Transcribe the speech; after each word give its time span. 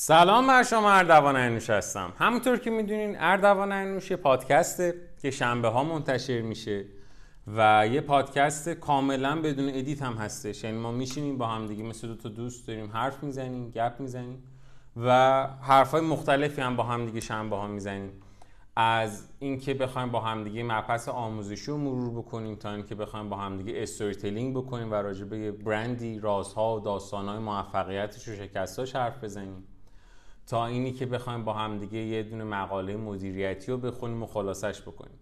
سلام 0.00 0.46
بر 0.46 0.62
شما 0.62 0.92
اردوان 0.92 1.36
انوش 1.36 1.70
هستم. 1.70 2.12
همونطور 2.18 2.58
که 2.58 2.70
می‌دونین 2.70 3.16
اردوان 3.18 3.72
انوش 3.72 4.10
یه 4.10 4.16
پادکسته 4.16 4.94
که 5.22 5.30
شنبه 5.30 5.68
ها 5.68 5.84
منتشر 5.84 6.40
میشه 6.40 6.84
و 7.56 7.88
یه 7.92 8.00
پادکست 8.00 8.68
کاملا 8.68 9.42
بدون 9.42 9.68
edit 9.68 10.02
هم 10.02 10.12
هستش. 10.12 10.64
یعنی 10.64 10.78
ما 10.78 10.92
میشینیم 10.92 11.38
با 11.38 11.46
هم 11.46 11.66
دیگه 11.66 11.82
مثل 11.82 12.08
دو 12.08 12.16
تا 12.16 12.28
دوست 12.28 12.66
داریم 12.66 12.90
حرف 12.92 13.22
می‌زنیم 13.22 13.70
گپ 13.70 13.92
می‌زنیم 13.98 14.42
و 14.96 15.46
حرفای 15.62 16.00
مختلفی 16.00 16.60
هم 16.60 16.76
با 16.76 16.82
هم 16.82 17.06
دیگه 17.06 17.20
شنبه 17.20 17.56
ها 17.56 17.66
می‌زنیم. 17.66 18.12
از 18.76 19.28
اینکه 19.38 19.74
بخوایم 19.74 20.10
با 20.10 20.20
همدیگه 20.20 20.62
مبحث 20.62 21.08
آموزشی 21.08 21.70
رو 21.70 21.76
مرور 21.76 22.10
بکنیم 22.10 22.56
تا 22.56 22.72
اینکه 22.72 22.94
بخوایم 22.94 23.28
با 23.28 23.36
همدیگه 23.36 23.82
storytelling 23.82 24.56
بکنیم 24.56 24.92
و 24.92 24.94
راجع 24.94 25.24
به 25.24 25.52
برند 25.52 26.05
و 26.05 26.18
رازها 26.18 26.76
و 26.76 26.80
داستانهای 26.80 27.38
موفقیتش 27.38 28.28
و 28.28 28.36
شکستاش 28.36 28.96
حرف 28.96 29.24
بزنیم. 29.24 29.64
تا 30.48 30.66
اینی 30.66 30.92
که 30.92 31.06
بخوایم 31.06 31.44
با 31.44 31.52
همدیگه 31.52 31.98
یه 31.98 32.22
دونه 32.22 32.44
مقاله 32.44 32.96
مدیریتی 32.96 33.72
رو 33.72 33.78
بخونیم 33.78 34.22
و 34.22 34.26
خلاصش 34.26 34.82
بکنیم. 34.82 35.18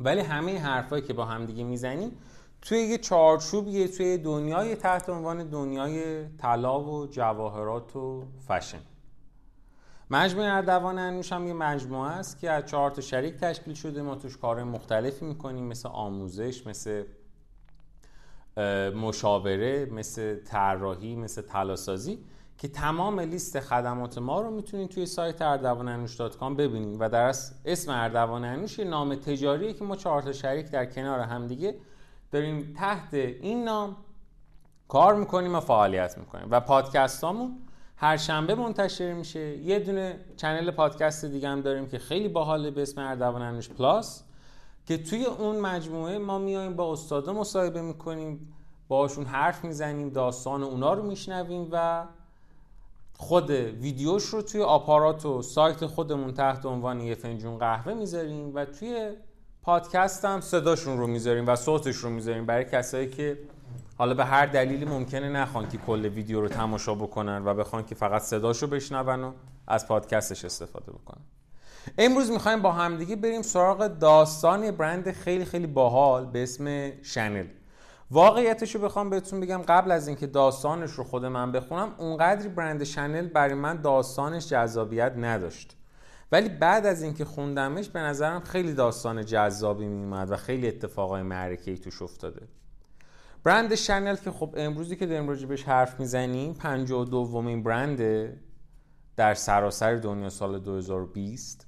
ولی 0.00 0.20
همه 0.20 0.58
حرفایی 0.58 1.02
که 1.02 1.12
با 1.12 1.24
همدیگه 1.24 1.64
می‌زنیم 1.64 2.12
توی 2.62 2.78
یه 2.78 2.98
چارچوبیه 2.98 3.88
توی 3.88 4.18
دنیای 4.18 4.76
تحت 4.76 5.08
عنوان 5.08 5.48
دنیای 5.50 6.24
طلا 6.28 6.80
و 6.80 7.06
جواهرات 7.06 7.96
و 7.96 8.24
فشن. 8.48 8.80
مجموعه 10.10 10.48
اردوان 10.48 10.98
انوش 10.98 11.32
هم 11.32 11.46
یه 11.46 11.52
مجموعه 11.52 12.10
است 12.10 12.40
که 12.40 12.50
از 12.50 12.66
چهار 12.66 12.90
تا 12.90 13.00
شریک 13.00 13.34
تشکیل 13.34 13.74
شده. 13.74 14.02
ما 14.02 14.14
توش 14.14 14.36
کار 14.36 14.64
مختلفی 14.64 15.24
می‌کنیم 15.24 15.64
مثل 15.64 15.88
آموزش 15.88 16.66
مثل 16.66 17.04
مشاوره 18.94 19.86
مثل 19.86 20.36
طراحی 20.36 21.16
مثل 21.16 21.42
تلاسازی 21.42 22.18
که 22.58 22.68
تمام 22.68 23.20
لیست 23.20 23.60
خدمات 23.60 24.18
ما 24.18 24.40
رو 24.40 24.50
می‌تونید 24.50 24.88
توی 24.88 25.06
سایت 25.06 25.42
اردوانانوش.com 25.42 26.44
ببینید 26.58 26.96
و 27.00 27.08
در 27.08 27.34
اسم 27.64 27.92
اردوان 27.92 28.44
انوش 28.44 28.78
یه 28.78 28.84
نام 28.84 29.14
تجاریه 29.14 29.72
که 29.72 29.84
ما 29.84 29.96
چهار 29.96 30.22
تا 30.22 30.32
شریک 30.32 30.70
در 30.70 30.86
کنار 30.86 31.20
همدیگه 31.20 31.74
داریم 32.32 32.74
تحت 32.78 33.14
این 33.14 33.64
نام 33.64 33.96
کار 34.88 35.14
می‌کنیم 35.14 35.54
و 35.54 35.60
فعالیت 35.60 36.18
می‌کنیم. 36.18 36.48
و 36.50 36.60
پادکستامون 36.60 37.58
هر 37.96 38.16
شنبه 38.16 38.54
منتشر 38.54 39.12
میشه. 39.12 39.58
یه 39.58 39.78
دونه 39.78 40.20
چنل 40.36 40.70
پادکست 40.70 41.24
دیگه 41.24 41.48
هم 41.48 41.60
داریم 41.60 41.86
که 41.88 41.98
خیلی 41.98 42.28
باحاله 42.28 42.70
به 42.70 42.82
اسم 42.82 43.00
اردوان 43.00 43.42
انوش 43.42 43.68
پلاس 43.68 44.22
که 44.86 44.98
توی 44.98 45.24
اون 45.24 45.60
مجموعه 45.60 46.18
ما 46.18 46.38
میایم 46.38 46.76
با 46.76 46.92
استادا 46.92 47.32
مصاحبه 47.32 47.82
می‌کنیم 47.82 48.54
باشون 48.88 49.24
حرف 49.24 49.64
می‌زنیم 49.64 50.10
داستان 50.10 50.62
اونا 50.62 50.94
رو 50.94 51.02
میشنویم 51.02 51.68
و 51.72 52.06
خود 53.18 53.50
ویدیوش 53.50 54.24
رو 54.24 54.42
توی 54.42 54.62
آپارات 54.62 55.26
و 55.26 55.42
سایت 55.42 55.86
خودمون 55.86 56.34
تحت 56.34 56.66
عنوان 56.66 57.00
یه 57.00 57.14
فنجون 57.14 57.58
قهوه 57.58 57.94
می‌ذاریم 57.94 58.54
و 58.54 58.64
توی 58.64 59.10
پادکست 59.62 60.24
هم 60.24 60.40
صداشون 60.40 60.98
رو 60.98 61.06
می‌ذاریم 61.06 61.48
و 61.48 61.56
صوتش 61.56 61.96
رو 61.96 62.10
می‌ذاریم. 62.10 62.46
برای 62.46 62.64
کسایی 62.64 63.10
که 63.10 63.38
حالا 63.98 64.14
به 64.14 64.24
هر 64.24 64.46
دلیلی 64.46 64.84
ممکنه 64.84 65.28
نخوان 65.28 65.68
که 65.68 65.78
کل 65.78 66.04
ویدیو 66.04 66.40
رو 66.40 66.48
تماشا 66.48 66.94
بکنن 66.94 67.42
و 67.44 67.54
بخوان 67.54 67.84
که 67.86 67.94
فقط 67.94 68.22
صداش 68.22 68.62
رو 68.62 68.68
بشنون 68.68 69.24
و 69.24 69.32
از 69.66 69.88
پادکستش 69.88 70.44
استفاده 70.44 70.92
بکنن. 70.92 71.22
امروز 71.98 72.30
می‌خوایم 72.30 72.62
با 72.62 72.72
همدیگه 72.72 73.16
بریم 73.16 73.42
سراغ 73.42 73.86
داستان 73.86 74.70
برند 74.70 75.12
خیلی 75.12 75.44
خیلی 75.44 75.66
باحال 75.66 76.26
به 76.26 76.42
اسم 76.42 76.92
شنل 77.02 77.46
واقعیتش 78.10 78.74
رو 78.74 78.80
بخوام 78.80 79.10
بهتون 79.10 79.40
بگم 79.40 79.62
قبل 79.68 79.90
از 79.90 80.08
اینکه 80.08 80.26
داستانش 80.26 80.90
رو 80.90 81.04
خود 81.04 81.24
من 81.24 81.52
بخونم 81.52 81.94
اونقدری 81.98 82.48
برند 82.48 82.84
شنل 82.84 83.26
برای 83.26 83.54
من 83.54 83.76
داستانش 83.76 84.48
جذابیت 84.48 85.12
نداشت. 85.16 85.76
ولی 86.32 86.48
بعد 86.48 86.86
از 86.86 87.02
اینکه 87.02 87.24
خوندمش 87.24 87.88
به 87.88 88.00
نظرم 88.00 88.40
خیلی 88.40 88.74
داستان 88.74 89.24
جذابی 89.24 89.86
میومد 89.86 90.30
و 90.30 90.36
خیلی 90.36 90.68
اتفاقای 90.68 91.22
معرکه‌ای 91.22 91.78
توش 91.78 92.02
افتاده. 92.02 92.48
برند 93.44 93.74
شنل 93.74 94.16
که 94.16 94.30
خب 94.30 94.54
امروزی 94.56 94.96
که 94.96 95.06
داریم 95.06 95.28
راجع 95.28 95.46
بهش 95.46 95.62
حرف 95.62 96.00
می‌زنیم 96.00 96.54
52 96.54 97.04
دومین 97.04 97.62
برند 97.62 98.32
در 99.16 99.34
سراسر 99.34 99.94
دنیا 99.94 100.28
سال 100.28 100.58
2020 100.58 101.66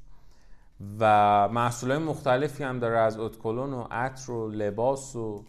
و 0.99 1.49
محصولات 1.49 2.03
مختلفی 2.03 2.65
هم 2.65 2.79
داره 2.79 2.99
از 2.99 3.19
اتکلون 3.19 3.73
و 3.73 3.87
عطر 3.91 4.33
و 4.33 4.49
لباس 4.49 5.17
و 5.17 5.45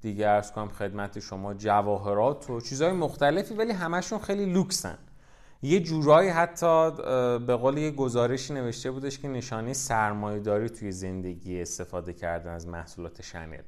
دیگه 0.00 0.28
ارز 0.28 0.52
کنم 0.52 0.68
خدمت 0.68 1.18
شما 1.18 1.54
جواهرات 1.54 2.50
و 2.50 2.60
چیزهای 2.60 2.92
مختلفی 2.92 3.54
ولی 3.54 3.72
همشون 3.72 4.18
خیلی 4.18 4.46
لوکسن. 4.46 4.98
یه 5.62 5.80
جورایی 5.80 6.30
حتی 6.30 6.90
به 7.46 7.56
قول 7.56 7.78
یه 7.78 7.90
گزارشی 7.90 8.54
نوشته 8.54 8.90
بودش 8.90 9.18
که 9.18 9.28
نشانه 9.28 9.72
سرمایهداری 9.72 10.68
توی 10.68 10.92
زندگی 10.92 11.62
استفاده 11.62 12.12
کردن 12.12 12.52
از 12.52 12.66
محصولات 12.68 13.22
شنل. 13.22 13.62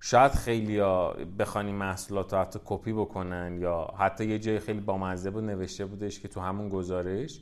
شاید 0.00 0.32
خیلی 0.32 0.78
ها 0.78 1.16
بخوان 1.38 1.70
محصولات 1.70 2.32
رو 2.32 2.40
حتی 2.40 2.60
کپی 2.64 2.92
بکنن 2.92 3.58
یا 3.60 3.94
حتی 3.98 4.24
یه 4.24 4.38
جای 4.38 4.58
خیلی 4.58 4.80
بامزه 4.80 5.30
بود 5.30 5.44
نوشته 5.44 5.86
بودش 5.86 6.20
که 6.20 6.28
تو 6.28 6.40
همون 6.40 6.68
گزارش 6.68 7.40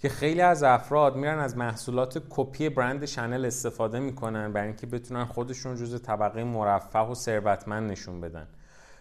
که 0.00 0.08
خیلی 0.08 0.40
از 0.40 0.62
افراد 0.62 1.16
میرن 1.16 1.38
از 1.38 1.56
محصولات 1.56 2.22
کپی 2.30 2.68
برند 2.68 3.04
شنل 3.04 3.44
استفاده 3.44 4.00
می‌کنن 4.00 4.52
برای 4.52 4.66
اینکه 4.66 4.86
بتونن 4.86 5.24
خودشون 5.24 5.76
جزء 5.76 5.98
طبقه 5.98 6.44
مرفه 6.44 6.98
و 6.98 7.14
ثروتمند 7.14 7.90
نشون 7.90 8.20
بدن. 8.20 8.46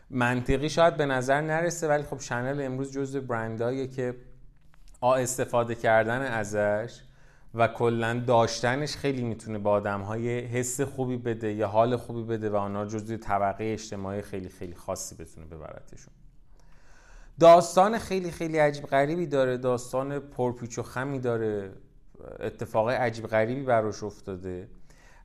منطقی 0.09 0.69
شاید 0.69 0.97
به 0.97 1.05
نظر 1.05 1.41
نرسه 1.41 1.87
ولی 1.87 2.03
خب 2.03 2.19
شنل 2.19 2.61
امروز 2.61 2.91
جزء 2.91 3.19
برندهاییه 3.19 3.87
که 3.87 4.15
آ 5.01 5.15
استفاده 5.15 5.75
کردن 5.75 6.21
ازش 6.21 7.01
و 7.53 7.67
کلا 7.67 8.23
داشتنش 8.27 8.95
خیلی 8.95 9.23
می‌تونه 9.23 9.59
به 9.59 9.69
آدم 9.69 10.01
های 10.01 10.39
حس 10.39 10.81
خوبی 10.81 11.17
بده 11.17 11.53
یا 11.53 11.67
حال 11.67 11.95
خوبی 11.95 12.23
بده 12.23 12.49
و 12.49 12.55
آنها 12.55 12.85
جزوی 12.85 13.17
طبقه 13.17 13.63
اجتماعی 13.63 14.21
خیلی 14.21 14.49
خیلی 14.49 14.75
خاصی 14.75 15.15
بتونه 15.15 15.45
ببرتشون. 15.45 16.13
داستان 17.39 17.97
خیلی 17.97 18.31
خیلی 18.31 18.57
عجیب 18.57 18.85
غریبی 18.85 19.27
داره. 19.27 19.57
داستان 19.57 20.19
پرپیچ 20.19 20.79
و 20.79 20.83
خمی 20.83 21.19
داره. 21.19 21.71
اتفاق 22.39 22.89
عجیب 22.89 23.27
غریبی 23.27 23.63
براش 23.63 24.03
افتاده. 24.03 24.67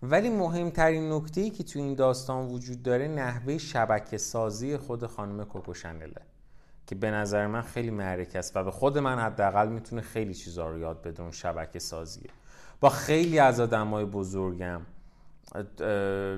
ولی 0.03 0.31
مهمترین 0.31 1.13
نکته 1.13 1.41
ای 1.41 1.51
که 1.51 1.65
تو 1.65 1.79
این 1.79 1.95
داستان 1.95 2.47
وجود 2.47 2.83
داره 2.83 3.09
نحوه 3.09 3.59
شبکه 3.59 4.19
سازی 4.19 4.77
خود 4.77 5.07
خانم 5.07 5.45
کوکو 5.45 5.75
شنله 5.75 6.21
که 6.87 6.95
به 6.95 7.11
نظر 7.11 7.47
من 7.47 7.63
خیلی 7.63 7.91
معرکه 7.91 8.39
است 8.39 8.57
و 8.57 8.65
به 8.65 8.71
خود 8.71 8.99
من 8.99 9.19
حداقل 9.19 9.69
می‌تونه 9.69 10.03
خیلی 10.03 10.35
چیزا 10.35 10.71
رو 10.71 10.79
یاد 10.79 11.03
بده 11.03 11.23
اون 11.23 11.31
شبکه 11.31 11.79
سازیه. 11.79 12.31
با 12.81 12.89
خیلی 12.89 13.39
از 13.39 13.61
آدمای 13.61 14.05
بزرگم 14.05 14.81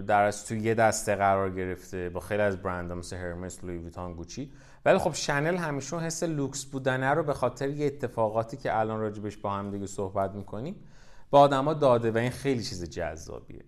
در 0.07 0.23
از 0.25 0.47
تو 0.47 0.55
یه 0.55 0.75
دسته 0.75 1.15
قرار 1.15 1.51
گرفته 1.51 2.09
با 2.09 2.21
خیلی 2.21 2.43
از 2.43 2.57
برند 2.57 2.93
مثل 2.93 3.17
هرمس، 3.17 3.65
لوی 3.65 3.79
ویتان، 3.79 4.15
گوچی. 4.15 4.53
ولی 4.87 4.99
خب 4.99 5.15
شنل 5.15 5.57
همیشه 5.57 5.99
حس 5.99 6.23
لوکس 6.23 6.65
بودنه 6.65 7.11
رو 7.11 7.23
به 7.23 7.35
خاطر 7.35 7.69
یه 7.69 7.87
اتفاقاتی 7.87 8.57
که 8.57 8.79
الان 8.79 9.01
راجبش 9.01 9.37
با 9.37 9.51
هم 9.51 9.71
دیگه 9.71 9.87
صحبت 9.87 10.35
می‌کنیم 10.35 10.77
با 11.31 11.41
آدما 11.41 11.75
داده 11.75 12.11
و 12.11 12.19
این 12.19 12.31
خیلی 12.31 12.63
چیز 12.63 12.91
جذابیه. 12.91 13.65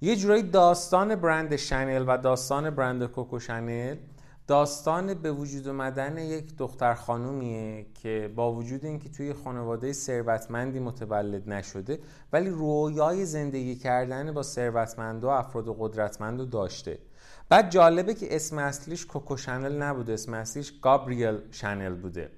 یه 0.00 0.16
جورایی 0.16 0.42
داستان 0.42 1.14
برند 1.14 1.56
شنل 1.56 2.04
و 2.08 2.18
داستان 2.18 2.70
برند 2.70 3.04
کوکو 3.04 3.38
شنل 3.38 3.96
داستان 4.46 5.14
به 5.14 5.32
وجود 5.32 5.68
اومدن 5.68 6.18
یک 6.18 6.56
دختر 6.56 6.94
خانومیه 6.94 7.86
که 7.94 8.32
با 8.36 8.52
وجود 8.52 8.84
اینکه 8.84 9.08
توی 9.08 9.32
خانواده 9.32 9.92
ثروتمندی 9.92 10.80
متولد 10.80 11.50
نشده 11.50 11.98
ولی 12.32 12.50
رویای 12.50 13.24
زندگی 13.24 13.76
کردن 13.76 14.32
با 14.32 14.42
ثروتمند 14.42 15.24
و 15.24 15.28
افراد 15.28 15.76
قدرتمند 15.78 16.40
رو 16.40 16.46
داشته. 16.46 16.98
بعد 17.48 17.70
جالبه 17.70 18.14
که 18.14 18.36
اسم 18.36 18.58
اصلیش 18.58 19.06
کوکو 19.06 19.36
شنل 19.36 19.82
نبوده 19.82 20.12
اسم 20.12 20.34
اصلیش 20.34 20.80
گابریل 20.80 21.38
شنل 21.50 21.94
بوده. 21.94 22.30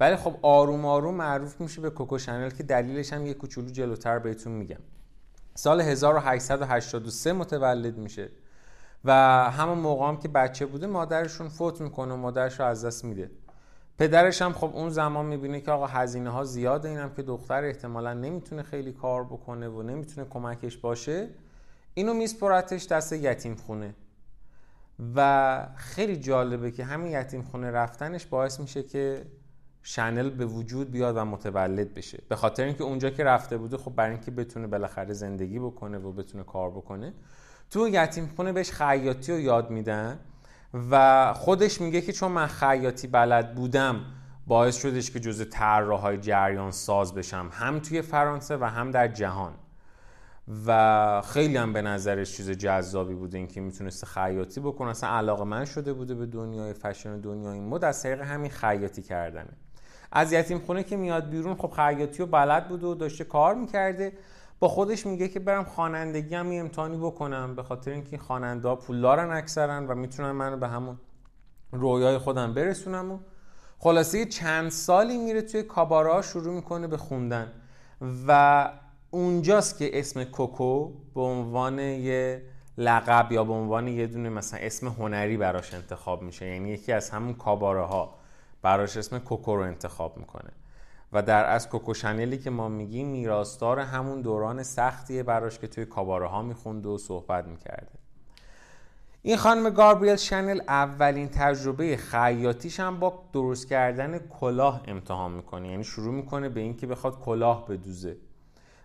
ولی 0.00 0.16
خب 0.16 0.34
آروم 0.42 0.84
آروم 0.84 1.14
معروف 1.14 1.60
میشه 1.60 1.80
به 1.80 1.90
کوکو 1.90 2.18
شنل 2.18 2.50
که 2.50 2.62
دلیلش 2.62 3.12
هم 3.12 3.26
یه 3.26 3.34
کوچولو 3.34 3.70
جلوتر 3.70 4.18
بهتون 4.18 4.52
میگم. 4.52 4.80
سال 5.54 5.80
1883 5.80 7.32
متولد 7.32 7.98
میشه 7.98 8.28
و 9.04 9.12
همون 9.50 9.78
موقع 9.78 10.08
هم 10.08 10.16
که 10.16 10.28
بچه 10.28 10.66
بوده 10.66 10.86
مادرشون 10.86 11.48
فوت 11.48 11.80
می‌کنه 11.80 12.14
و 12.14 12.16
مادرش 12.16 12.60
رو 12.60 12.66
از 12.66 12.84
دست 12.84 13.04
میده. 13.04 13.30
پدرش 13.98 14.42
هم 14.42 14.52
خب 14.52 14.70
اون 14.74 14.90
زمان 14.90 15.26
می‌بینه 15.26 15.60
که 15.60 15.70
آقا 15.70 15.86
هزینه 15.86 16.30
ها 16.30 16.44
زیاده 16.44 16.88
اینم 16.88 17.10
که 17.14 17.22
دختر 17.22 17.64
احتمالا 17.64 18.14
نمی‌تونه 18.14 18.62
خیلی 18.62 18.92
کار 18.92 19.24
بکنه 19.24 19.68
و 19.68 19.82
نمی‌تونه 19.82 20.26
کمکش 20.30 20.76
باشه. 20.76 21.28
اینو 21.94 22.14
میسپرتش 22.14 22.86
دست 22.86 23.12
یتیم 23.12 23.54
خونه. 23.54 23.94
و 25.14 25.68
خیلی 25.76 26.16
جالبه 26.16 26.70
که 26.70 26.84
همین 26.84 27.12
یتیم 27.12 27.42
خونه 27.42 27.70
رفتنش 27.70 28.26
باعث 28.26 28.60
میشه 28.60 28.82
که 28.82 29.26
شنل 29.82 30.30
به 30.30 30.46
وجود 30.46 30.90
بیاد 30.90 31.16
و 31.16 31.24
متولد 31.24 31.94
بشه. 31.94 32.22
به 32.28 32.36
خاطر 32.36 32.64
اینکه 32.64 32.84
اونجا 32.84 33.10
که 33.10 33.24
رفته 33.24 33.56
بوده 33.56 33.76
خب 33.76 33.94
برای 33.94 34.10
اینکه 34.10 34.30
بتونه 34.30 34.66
بالاخره 34.66 35.12
زندگی 35.12 35.58
بکنه 35.58 35.98
و 35.98 36.12
بتونه 36.12 36.44
کار 36.44 36.70
بکنه 36.70 37.14
تو 37.70 37.88
یتیم 37.88 38.32
خونه 38.36 38.52
بهش 38.52 38.70
خیاطی 38.70 39.32
رو 39.32 39.38
یاد 39.38 39.70
میدن 39.70 40.18
و 40.90 41.32
خودش 41.34 41.80
میگه 41.80 42.00
که 42.00 42.12
چون 42.12 42.32
من 42.32 42.46
خیاطی 42.46 43.06
بلد 43.06 43.54
بودم 43.54 44.00
باعث 44.46 44.76
شدش 44.76 45.10
که 45.10 45.20
جزء 45.20 45.44
طراحهای 45.44 46.18
جریان 46.18 46.70
ساز 46.70 47.14
بشم. 47.14 47.48
هم 47.52 47.78
توی 47.78 48.02
فرانسه 48.02 48.56
و 48.56 48.64
هم 48.64 48.90
در 48.90 49.08
جهان. 49.08 49.52
و 50.66 51.22
خیلی 51.22 51.56
هم 51.56 51.72
به 51.72 51.82
نظرش 51.82 52.36
چیز 52.36 52.50
جذابی 52.50 53.14
بوده 53.14 53.38
اینکه 53.38 53.60
می‌تونسته 53.60 54.06
خیاطی 54.06 54.60
بکنه. 54.60 54.90
اصلا 54.90 55.10
علاقه 55.10 55.44
من 55.44 55.64
شده 55.64 55.92
بوده 55.92 56.14
به 56.14 56.26
دنیای 56.26 56.72
فشن 56.72 57.20
دنیای 57.20 57.60
مد. 57.60 57.84
از 57.84 58.02
طریق 58.02 58.20
همین 58.20 58.50
خیاطی 58.50 59.02
کردنه. 59.02 59.52
از 60.12 60.32
یتیم 60.32 60.58
خونه 60.58 60.82
که 60.82 60.96
میاد 60.96 61.28
بیرون 61.28 61.54
خب 61.54 61.70
خیاطی 61.70 62.22
و 62.22 62.26
بلد 62.26 62.68
بوده 62.68 62.86
و 62.86 62.94
داشته 62.94 63.24
کار 63.24 63.54
می‌کرده. 63.54 64.12
با 64.60 64.68
خودش 64.68 65.06
میگه 65.06 65.28
که 65.28 65.40
برم 65.40 65.64
خوانندگی 65.64 66.34
هم 66.34 66.50
امتحانی 66.52 66.96
بکنم 66.96 67.56
به 67.56 67.62
خاطر 67.62 67.90
اینکه 67.90 68.18
خواننده 68.18 68.68
ها 68.68 68.76
پولدارن 68.76 69.30
اکثرا 69.30 69.86
و 69.88 69.94
می‌تونن 69.94 70.30
منو 70.30 70.56
به 70.56 70.68
همون 70.68 70.98
رویای 71.72 72.18
خودم 72.18 72.54
برسونم 72.54 73.12
و 73.12 73.18
خلاصه 73.78 74.24
چند 74.24 74.70
سالی 74.70 75.18
میره 75.18 75.42
توی 75.42 75.62
کابارا 75.62 76.22
شروع 76.22 76.54
می‌کنه 76.54 76.86
به 76.86 76.96
خوندن. 76.96 77.52
و 78.26 78.72
اونجاست 79.14 79.78
که 79.78 79.98
اسم 79.98 80.24
کوکو 80.24 80.88
به 81.14 81.20
عنوان 81.20 81.78
یه 81.78 82.42
لقب 82.78 83.32
یا 83.32 83.44
به 83.44 83.52
عنوان 83.52 83.88
یه 83.88 84.06
دونه 84.06 84.28
مثلا 84.28 84.60
اسم 84.60 84.88
هنری 84.88 85.36
براش 85.36 85.74
انتخاب 85.74 86.22
میشه. 86.22 86.46
یعنی 86.46 86.70
یکی 86.70 86.92
از 86.92 87.10
همون 87.10 87.34
کاباره 87.34 87.82
ها 87.82 88.14
براش 88.62 88.96
اسم 88.96 89.18
کوکو 89.18 89.56
رو 89.56 89.62
انتخاب 89.62 90.16
می‌کنه. 90.18 90.50
و 91.12 91.22
در 91.22 91.44
از 91.44 91.68
کوکو 91.68 91.94
شنلی 91.94 92.38
که 92.38 92.50
ما 92.50 92.68
میگیم 92.68 93.08
میراستار 93.08 93.78
همون 93.78 94.22
دوران 94.22 94.62
سختیه 94.62 95.22
براش 95.22 95.58
که 95.58 95.66
توی 95.66 95.84
کاباره 95.84 96.26
ها 96.26 96.42
میخونده 96.42 96.88
و 96.88 96.98
صحبت 96.98 97.46
می‌کرده. 97.46 97.92
این 99.22 99.36
خانم 99.36 99.70
گابریل 99.70 100.16
شنل 100.16 100.60
اولین 100.68 101.28
تجربه 101.28 101.96
خیاطیش 101.96 102.80
هم 102.80 103.00
با 103.00 103.22
درست 103.32 103.68
کردن 103.68 104.18
کلاه 104.18 104.82
امتحان 104.86 105.32
می‌کنه. 105.32 105.68
یعنی 105.68 105.84
شروع 105.84 106.14
می‌کنه 106.14 106.48
به 106.48 106.60
اینکه 106.60 106.86
بخواد 106.86 107.20
کلاه 107.20 107.66
بدوزه. 107.68 108.16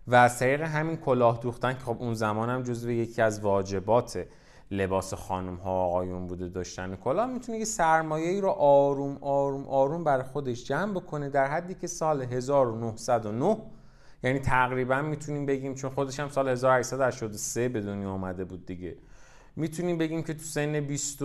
و 0.07 0.29
طریق 0.29 0.61
همین 0.61 0.97
کلاه 0.97 1.39
دوختن 1.39 1.73
که 1.73 1.79
خب 1.79 1.97
اون 1.99 2.13
زمان 2.13 2.49
هم 2.49 2.63
جزو 2.63 2.91
یکی 2.91 3.21
از 3.21 3.39
واجبات 3.39 4.25
لباس 4.71 5.13
خانم 5.13 5.55
ها 5.55 5.71
آقایون 5.71 6.27
بوده 6.27 6.47
داشتن 6.49 6.95
کلاه 6.95 7.25
می‌تونه 7.25 7.57
یه 7.57 7.65
سرمایه 7.65 8.29
ای 8.29 8.41
رو 8.41 8.49
آروم 8.49 9.17
آروم 9.21 9.67
آروم 9.67 10.03
بر 10.03 10.23
خودش 10.23 10.65
جمع 10.65 10.93
بکنه 10.93 11.29
در 11.29 11.47
حدی 11.47 11.73
که 11.73 11.87
سال 11.87 12.21
1909 12.21 13.57
یعنی 14.23 14.39
تقریبا 14.39 15.01
می‌تونیم 15.01 15.45
بگیم 15.45 15.75
چون 15.75 15.89
خودش 15.89 16.19
هم 16.19 16.29
سال 16.29 16.49
1883 16.49 17.69
به 17.69 17.81
دنیا 17.81 18.11
آمده 18.11 18.45
بود 18.45 18.65
دیگه. 18.65 18.97
می‌تونیم 19.55 19.97
بگیم 19.97 20.23
که 20.23 20.33
تو 20.33 20.43
سن 20.43 20.79
20 20.79 21.19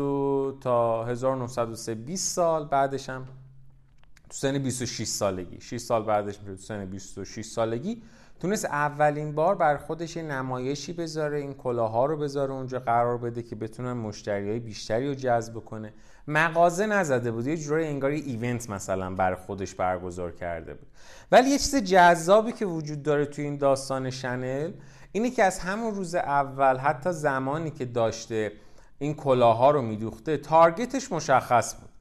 تا 0.61 1.05
1903 1.05 1.95
20 1.95 2.35
سال 2.35 2.65
بعدش 2.65 3.09
هم 3.09 3.25
تو 3.25 4.37
سن 4.37 4.59
26 4.59 5.07
سالگی. 5.07 5.61
6 5.61 5.77
سال 5.77 6.03
بعدش 6.03 6.39
میشه 6.41 6.55
تو 6.55 6.63
سن 6.63 6.85
26 6.85 7.45
سالگی. 7.45 8.03
تونست 8.43 8.65
اولین 8.65 9.35
بار 9.35 9.55
برا 9.55 9.77
خودش 9.77 10.17
نمایشی 10.17 10.93
بذاره 10.93 11.39
این 11.39 11.55
کلاها 11.55 12.07
رو 12.07 12.17
بذاره 12.17 12.53
اونجا 12.53 12.79
قرار 12.79 13.19
بده 13.19 13.43
که 13.43 13.57
بتونن 13.57 13.93
مشتری 13.93 14.51
های 14.51 14.59
بیشتری 14.59 15.09
رو 15.09 15.15
جذب 15.15 15.55
کنه 15.55 15.93
مغازه 16.27 16.87
نزده 16.87 17.33
بود 17.33 17.47
یه 17.47 17.57
جورایی 17.57 17.87
انگار 17.87 18.11
event 18.11 18.71
مثلا 18.71 19.15
برا 19.15 19.35
خودش 19.35 19.75
برگزار 19.75 20.33
کرده 20.33 20.75
بود. 20.75 20.87
ولی 21.33 21.51
یه 21.51 21.59
چیز 21.59 21.77
جذابی 21.77 22.53
که 22.53 22.67
وجود 22.67 23.03
داره 23.03 23.27
توی 23.27 23.45
این 23.45 23.57
داستان 23.57 24.11
شنل 24.11 24.73
اینه 25.13 25.31
که 25.31 25.45
از 25.45 25.59
همون 25.59 25.95
روز 25.95 26.15
اول 26.15 26.77
حتی 26.77 27.13
زمانی 27.13 27.71
که 27.71 27.85
داشته 27.85 28.53
این 28.99 29.15
کلاها 29.15 29.71
رو 29.71 29.83
میدوخته 29.83 30.37
target 30.37 30.94
ش 30.94 31.13
مشخص 31.13 31.75
بود. 31.75 31.92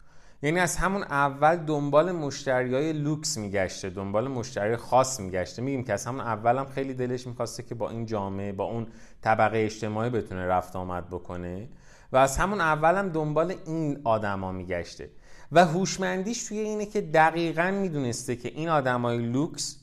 یعنی 0.43 0.59
از 0.59 0.77
همون 0.77 1.03
اول 1.03 1.55
دنبال 1.55 2.11
مشتری 2.11 2.73
های 2.73 2.93
لوکس 2.93 3.37
میگشته 3.37 3.89
دنبال 3.89 4.27
مشتری 4.27 4.75
خاص 4.75 5.19
میگشته. 5.19 5.61
میگیم 5.61 5.83
که 5.83 5.93
از 5.93 6.05
همون 6.05 6.21
اول 6.21 6.57
هم 6.57 6.65
خیلی 6.65 6.93
دلش 6.93 7.27
می‌خواسته 7.27 7.63
که 7.63 7.75
با 7.75 7.89
این 7.89 8.05
جامعه 8.05 8.51
با 8.51 8.63
اون 8.63 8.87
طبقه 9.21 9.57
اجتماعی 9.57 10.09
بتونه 10.09 10.45
رفت 10.45 10.75
آمد 10.75 11.09
بکنه. 11.09 11.69
و 12.11 12.17
از 12.17 12.37
همون 12.37 12.61
اول 12.61 12.95
هم 12.95 13.09
دنبال 13.09 13.55
این 13.65 14.01
آدما 14.03 14.51
میگشته. 14.51 15.09
و 15.51 15.65
هوشمندیش 15.65 16.43
توی 16.43 16.59
اینه 16.59 16.85
که 16.85 17.01
دقیقا 17.01 17.71
می‌دونسته 17.71 18.35
که 18.35 18.49
این 18.49 18.69
آدمای 18.69 19.17
لوکس 19.17 19.77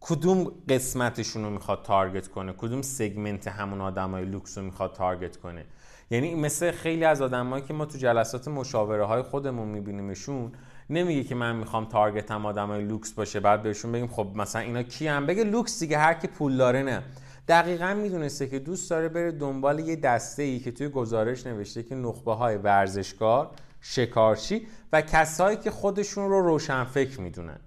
کدوم 0.00 0.52
قسمتشون 0.68 1.44
رو 1.44 1.50
می‌خواد 1.50 1.82
target 1.82 2.28
کنه 2.28 2.52
کدوم 2.52 2.82
segment 2.82 3.48
همون 3.48 3.80
آدمای 3.80 4.24
لوکس 4.24 4.58
رو 4.58 4.64
می‌خواد 4.64 4.92
target 4.94 5.36
کنه. 5.36 5.64
یعنی 6.12 6.34
مثل 6.34 6.70
خیلی 6.70 7.04
از 7.04 7.22
آدمایی 7.22 7.64
که 7.64 7.74
ما 7.74 7.84
تو 7.84 7.98
جلسات 7.98 8.48
مشاوره 8.48 9.04
های 9.04 9.22
خودمون 9.22 9.68
میبینیمشون 9.68 10.52
نمیگه 10.90 11.24
که 11.24 11.34
من 11.34 11.56
می‌خوام 11.56 11.84
target 11.84 12.37
م 12.37 12.46
آدمای 12.46 12.84
لوکس 12.84 13.12
باشه 13.12 13.40
بعد 13.40 13.62
بهشون 13.62 13.92
بگیم 13.92 14.06
خب 14.06 14.26
مثلا 14.34 14.62
اینا 14.62 14.82
کین 14.82 15.06
میگه 15.08 15.44
لوکس 15.44 15.80
دیگه 15.80 15.98
هر 15.98 16.14
کی 16.14 16.26
پول 16.26 16.56
داره 16.56 16.82
نه. 16.82 17.02
دقیقا 17.48 17.94
می‌دونسته 17.94 18.46
که 18.46 18.58
دوست 18.58 18.90
داره 18.90 19.08
بره 19.08 19.32
دنبال 19.32 19.78
یه 19.78 19.96
دسته 19.96 20.42
ای 20.42 20.58
که 20.58 20.70
توی 20.72 20.88
گزارش 20.88 21.46
نوشته 21.46 21.82
که 21.82 21.94
نخبه 21.94 22.34
های 22.34 22.56
ورزشکار 22.56 23.50
شکارچی 23.80 24.66
و 24.92 25.00
کسایی 25.00 25.56
که 25.56 25.70
خودشون 25.70 26.28
رو 26.28 26.40
روشنفکر 26.40 27.20
می‌دونن. 27.20 27.60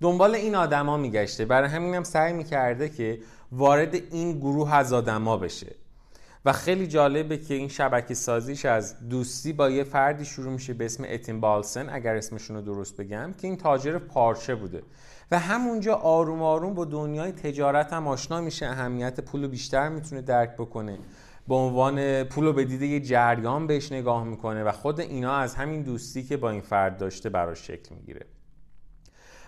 دنبال 0.00 0.34
این 0.34 0.54
آدما 0.54 0.96
میگشته. 0.96 1.44
برای 1.44 1.68
همینم 1.68 2.02
سعی 2.02 2.32
می‌کرده 2.32 2.88
که 2.88 3.18
وارد 3.52 3.94
این 3.94 4.38
گروه 4.38 4.74
از 4.74 4.92
آدما 4.92 5.36
بشه. 5.36 5.79
و 6.44 6.52
خیلی 6.52 6.86
جالبه 6.86 7.38
که 7.38 7.54
این 7.54 7.68
شبکه 7.68 8.14
سازیش 8.14 8.64
از 8.64 9.08
دوستی 9.08 9.52
با 9.52 9.70
یه 9.70 9.84
فردی 9.84 10.24
شروع 10.24 10.52
میشه 10.52 10.74
به 10.74 10.84
اسم 10.84 11.04
اتین 11.08 11.40
بالسن 11.40 11.88
اگر 11.90 12.16
اسمشون 12.16 12.56
رو 12.56 12.62
درست 12.62 12.96
بگم 12.96 13.34
که 13.38 13.46
این 13.46 13.56
تاجر 13.56 13.98
پارچه 13.98 14.54
بوده. 14.54 14.82
و 15.30 15.38
همونجا 15.38 15.94
آروم 15.94 16.42
آروم 16.42 16.74
با 16.74 16.84
دنیای 16.84 17.32
تجارت 17.32 17.92
هم 17.92 18.08
آشنا 18.08 18.40
میشه 18.40 18.66
اهمیت 18.66 19.20
پول 19.20 19.46
بیشتر 19.46 19.88
می‌تونه 19.88 20.20
درک 20.22 20.54
بکنه. 20.54 20.98
به 21.48 21.54
عنوان 21.54 22.24
پول 22.24 22.44
رو 22.44 22.52
به 22.52 22.64
دیده 22.64 22.86
یه 22.86 23.00
جریان 23.00 23.66
بهش 23.66 23.92
نگاه 23.92 24.24
می‌کنه 24.24 24.64
و 24.64 24.72
خود 24.72 25.00
اینا 25.00 25.36
از 25.36 25.54
همین 25.54 25.82
دوستی 25.82 26.22
که 26.22 26.36
با 26.36 26.50
این 26.50 26.60
فرد 26.60 26.98
داشته 26.98 27.28
براش 27.28 27.66
شکل 27.66 27.94
می‌گیره. 27.94 28.26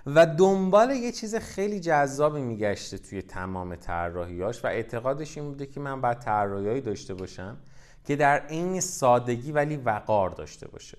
و 0.06 0.26
دنبال 0.26 0.90
یه 0.90 1.12
چیز 1.12 1.34
خیلی 1.34 1.80
جذابی 1.80 2.40
میگشته 2.40 2.98
توی 2.98 3.22
تمام 3.22 3.76
طراحیاش 3.76 4.64
و 4.64 4.66
اعتقادش 4.66 5.38
این 5.38 5.48
بوده 5.48 5.66
که 5.66 5.80
من 5.80 6.00
باید 6.00 6.18
طراحیایی 6.18 6.80
داشته 6.80 7.14
باشم 7.14 7.56
که 8.04 8.16
در 8.16 8.38
عین 8.38 8.80
سادگی 8.80 9.52
ولی 9.52 9.76
وقار 9.76 10.30
داشته 10.30 10.68
باشه 10.68 10.98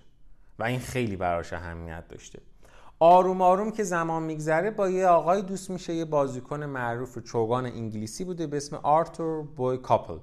و 0.59 0.63
این 0.63 0.79
خیلی 0.79 1.15
براش 1.15 1.53
اهمیت 1.53 2.07
داشته. 2.07 2.39
آروم 2.99 3.41
آروم 3.41 3.71
که 3.71 3.83
زمان 3.83 4.23
میگذره 4.23 4.71
با 4.71 4.89
یه 4.89 5.07
آقای 5.07 5.41
دوست 5.41 5.69
میشه 5.69 5.93
یه 5.93 6.05
بازیکن 6.05 6.63
معروف 6.63 7.19
چوگان 7.19 7.65
انگلیسی 7.65 8.23
بوده 8.23 8.47
به 8.47 8.57
اسم 8.57 8.75
آرتور 8.75 9.43
بوی 9.43 9.77
کاپل. 9.77 10.17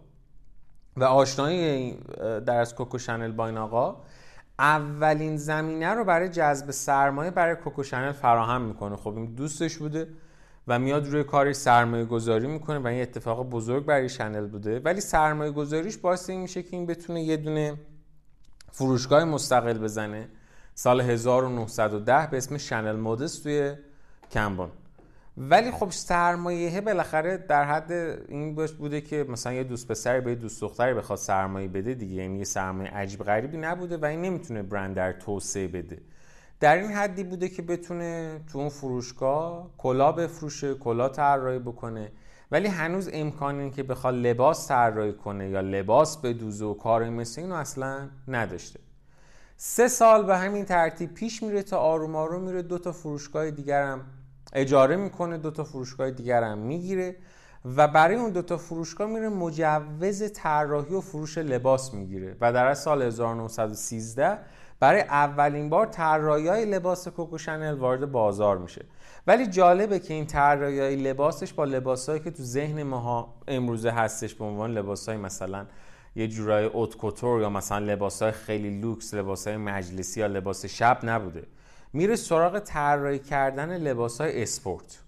و 0.97 1.05
آشنایی 1.05 1.99
در 2.47 2.61
از 2.61 2.75
کوکو 2.75 2.99
شنل 2.99 3.33
با 3.33 3.47
این 3.47 3.59
آقا 3.59 3.97
اولین 4.61 5.37
زمینه 5.37 5.89
رو 5.89 6.05
برای 6.05 6.29
جذب 6.29 6.71
سرمایه 6.71 7.31
برای 7.31 7.55
کوکو 7.55 7.83
شنل 7.83 8.13
فراهم 8.13 8.63
می‌کنه. 8.63 8.97
خب 8.97 9.17
این 9.17 9.35
دوستش 9.35 9.77
بوده 9.77 10.09
و 10.69 10.79
میاد 10.79 11.07
روی 11.07 11.25
کاری 11.25 11.55
سرمایه 11.55 12.05
گذاری 12.05 12.47
می‌کنه 12.47 12.79
و 12.79 12.87
این 12.87 13.03
اتفاق 13.03 13.51
بزرگ 13.51 13.85
برای 13.85 14.09
شنل 14.09 14.47
بوده. 14.47 14.81
ولی 14.81 15.01
سرمایه 15.01 15.51
گذاریش 15.51 15.97
باعث 15.99 16.31
این 16.31 16.41
میشه 16.41 16.63
که 16.63 16.77
این 16.77 16.87
بتونه 16.87 17.23
یه 17.23 17.37
دونه 17.37 17.75
فروشگاه 18.71 19.25
مستقل 19.25 19.79
بزنه. 19.79 20.29
سال 20.75 21.01
1910 21.01 22.29
به 22.31 22.37
اسم 22.37 22.57
شنل 22.57 22.97
مودس 22.97 23.39
توی 23.39 23.73
کمبون. 24.31 24.71
ولی 25.37 25.71
خب 25.71 25.91
سرمایه 25.91 26.81
بالاخره 26.81 27.37
در 27.37 27.65
حد 27.65 27.93
این 28.29 28.55
باش 28.55 28.73
بوده 28.73 29.01
که 29.01 29.27
مثلا 29.29 29.53
یه 29.53 29.65
دوست 29.65 29.89
پسری 29.89 30.21
به 30.21 30.35
دوست 30.35 30.61
دختری 30.61 30.95
بخواد 30.95 31.19
سرمایه 31.19 31.69
بده 31.69 31.95
دیگه 31.95 32.15
یعنی 32.15 32.39
یه 32.39 32.45
سرمایه 32.45 32.91
عجیب 32.91 33.23
غریبی 33.23 33.57
نبوده 33.57 33.97
و 33.97 34.05
این 34.05 34.23
نمی‌تونه 34.23 34.63
برند 34.63 34.97
در 34.97 35.13
توسعه 35.13 35.69
بده. 35.69 35.99
در 36.61 36.77
این 36.77 36.91
حدی 36.91 37.25
بوده 37.25 37.49
که 37.49 37.63
بتونه 37.63 38.41
تو 38.53 38.59
اون 38.59 38.69
فروشگاه 38.69 39.71
کلا 39.79 40.13
بفروشه 40.13 40.75
کلا 40.75 41.09
طراحی 41.09 41.59
بکنه. 41.59 42.13
ولی 42.51 42.69
هنوز 42.69 43.11
امکان 43.13 43.61
این 43.61 43.71
که 43.71 43.83
بخواد 43.83 44.15
لباس 44.15 44.69
طراحی 44.69 45.13
کنه 45.13 45.49
یا 45.49 45.61
لباس 45.61 46.17
بدوزه 46.17 46.65
و 46.65 46.75
کار 46.75 47.11
مثل 47.11 47.41
اینو 47.41 47.55
اصلا 47.55 48.09
نداشته. 48.29 48.81
سه 49.57 49.89
سال 49.89 50.27
به 50.27 50.37
همین 50.37 50.65
ترتیب 50.65 51.15
پیش 51.15 51.43
میره 51.43 51.63
تا 51.63 51.79
آروم 51.79 52.17
آروم 52.17 52.43
میره. 52.43 52.63
دو 52.63 52.79
تا 52.79 52.93
فروشگاه 52.93 53.51
دیگرم 53.51 54.05
اجاره 54.53 54.97
می‌کنه 54.97 55.39
دو 55.39 55.51
تا 55.51 55.65
فروشگاه 55.65 56.11
دیگر 56.11 56.43
هم 56.43 56.59
می‌گیره 56.59 57.17
و 57.77 57.89
برای 57.89 58.17
اون 58.17 58.31
دو 58.31 58.43
تا 58.43 58.57
فروشگاه 58.57 59.09
میره 59.09 59.29
مجوز 59.29 60.33
طراحی 60.33 60.95
و 60.95 61.01
فروش 61.01 61.39
لباس 61.39 61.95
می‌گیره 61.95 62.37
و 62.41 62.53
در 62.53 62.75
سال 62.75 63.03
1913 63.03 64.39
برای 64.81 65.01
اولین 65.01 65.69
بار 65.69 65.87
طراحی 65.87 66.49
های 66.49 66.65
لباس 66.65 67.09
کوکو 67.09 67.39
شنل 67.39 67.75
وارد 67.75 68.13
بازار 68.13 68.59
میشه. 68.59 68.85
ولی 69.27 69.47
جالبه 69.47 69.99
که 69.99 70.15
این 70.15 70.27
طراحی 70.27 70.81
های 70.81 70.97
لباسش 70.97 71.53
با 71.53 71.65
لباسهایی 71.65 72.21
که 72.21 72.31
تو 72.31 72.43
ذهن 72.43 72.83
ماها 72.83 73.35
امروزه 73.49 73.91
هستش 73.91 74.35
به 74.35 74.45
عنوان 74.45 74.73
لباسهای 74.73 75.17
مثلا 75.17 75.67
یه 76.17 76.29
جورای 76.29 76.65
اوت 76.65 77.23
یا 77.23 77.51
مثلا 77.51 77.79
لباسهای 77.79 78.33
خیلی 78.33 78.81
لوکس 78.81 79.15
لباسهای 79.15 79.57
مجلسی 79.57 80.21
یا 80.21 80.27
لباس 80.27 80.67
شب 80.67 80.99
نبوده. 81.03 81.43
میره 81.93 82.17
سراغ 82.17 82.59
طراحی 82.59 83.19
کردن 83.19 83.77
لباس 83.77 84.21
های 84.21 84.43
اسپورت. 84.43 85.03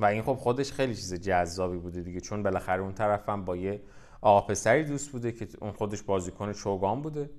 و 0.00 0.04
این 0.04 0.22
خب 0.22 0.34
خودش 0.34 0.72
خیلی 0.72 0.94
چیز 0.94 1.14
جذابی 1.14 1.78
بوده 1.78 2.00
دیگه 2.00 2.20
چون 2.20 2.42
بالاخره 2.42 2.82
اون 2.82 2.92
طرفم 2.92 3.44
با 3.44 3.56
یه 3.56 3.80
آقا 4.20 4.46
پسری 4.46 4.84
دوست 4.84 5.10
بوده 5.10 5.32
که 5.32 5.48
اون 5.60 5.72
خودش 5.72 6.02
بازیکن 6.02 6.52
چوگان 6.52 7.02
بوده 7.02 7.30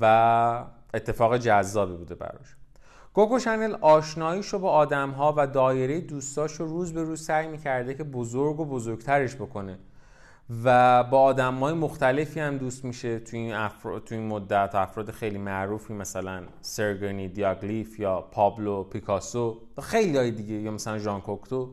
و 0.00 0.64
اتفاق 0.94 1.36
جذابی 1.36 1.96
بوده 1.96 2.14
براش. 2.14 2.56
گوگو 3.14 3.38
شنل 3.38 3.74
آشناییشو 3.80 4.58
با 4.58 4.70
آدم 4.70 5.10
ها 5.10 5.34
و 5.36 5.46
دایره 5.46 6.00
دوستاش 6.00 6.52
رو 6.52 6.66
روز 6.66 6.92
به 6.92 7.02
روز 7.02 7.24
سعی 7.24 7.46
می‌کرده 7.48 7.94
که 7.94 8.04
بزرگ 8.04 8.60
و 8.60 8.64
بزرگترش 8.64 9.34
بکنه. 9.34 9.78
و 10.64 11.04
با 11.04 11.20
آدم 11.22 11.54
های 11.54 11.74
مختلفی 11.74 12.40
هم 12.40 12.58
دوست 12.58 12.84
میشه 12.84 13.18
توی 13.18 13.38
این, 13.38 13.54
افراد، 13.54 14.04
توی 14.04 14.18
این 14.18 14.26
مدت. 14.26 14.74
افراد 14.74 15.10
خیلی 15.10 15.38
معروفی 15.38 15.92
مثلا 15.92 16.42
سرگنی 16.60 17.28
دیاگلیف 17.28 18.00
یا 18.00 18.20
پابلو 18.20 18.84
پیکاسو 18.84 19.60
و 19.76 19.80
خیلی 19.80 20.16
های 20.16 20.30
دیگه 20.30 20.54
یا 20.54 20.70
مثلا 20.70 20.98
ژان 20.98 21.20
کوکتو 21.20 21.70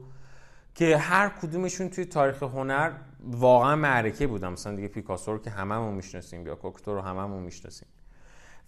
که 0.75 0.97
هر 0.97 1.29
کدومشون 1.29 1.89
توی 1.89 2.05
تاریخ 2.05 2.43
هنر 2.43 2.91
واقعا 3.23 3.75
معرکه 3.75 4.27
بودن. 4.27 4.47
مثلا 4.47 4.75
دیگه 4.75 4.87
پیکاسو 4.87 5.31
رو 5.31 5.37
که 5.37 5.49
هممون 5.49 5.93
می‌شناسیم 5.93 6.47
یا 6.47 6.55
کوکتو 6.55 6.95
رو 6.95 7.01
هممون 7.01 7.43
می‌شناسیم. 7.43 7.87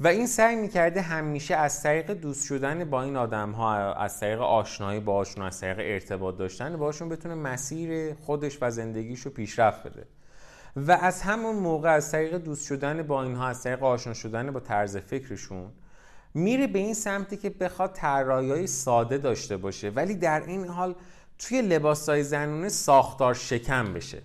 و 0.01 0.07
این 0.07 0.27
سعی 0.27 0.55
می‌کرده 0.55 1.01
همیشه 1.01 1.55
از 1.55 1.83
طریق 1.83 2.11
دوست 2.11 2.45
شدن 2.45 2.89
با 2.89 3.03
این 3.03 3.15
آدم 3.15 3.51
ها 3.51 3.93
از 3.93 4.19
طریق 4.19 4.41
آشنایی 4.41 4.99
باشون 4.99 5.43
از 5.43 5.59
طریق 5.59 5.77
ارتباط 5.79 6.37
داشتن 6.37 6.77
باشون 6.77 7.09
بتونه 7.09 7.35
مسیر 7.35 8.13
خودش 8.13 8.57
و 8.61 8.71
زندگیش 8.71 9.19
رو 9.21 9.31
پیشرفت 9.31 9.83
بده. 9.83 10.07
و 10.75 10.91
از 10.91 11.21
همون 11.21 11.55
موقع 11.55 11.89
از 11.89 12.11
طریق 12.11 12.37
دوست 12.37 12.65
شدن 12.65 13.03
با 13.03 13.23
اینها 13.23 13.47
از 13.47 13.63
طریق 13.63 13.83
آشنا 13.83 14.13
شدن 14.13 14.51
با 14.51 14.59
طرز 14.59 14.97
فکرشون 14.97 15.71
میره 16.33 16.67
به 16.67 16.79
این 16.79 16.93
سمتی 16.93 17.37
که 17.37 17.49
بخواد 17.49 17.93
طراحی 17.93 18.67
ساده 18.67 19.17
داشته 19.17 19.57
باشه 19.57 19.89
ولی 19.89 20.15
در 20.15 20.43
این 20.47 20.67
حال 20.67 20.95
توی 21.39 21.61
لباسای 21.61 22.23
زنونه 22.23 22.69
ساختار 22.69 23.33
شکم 23.33 23.93
بشه. 23.93 24.21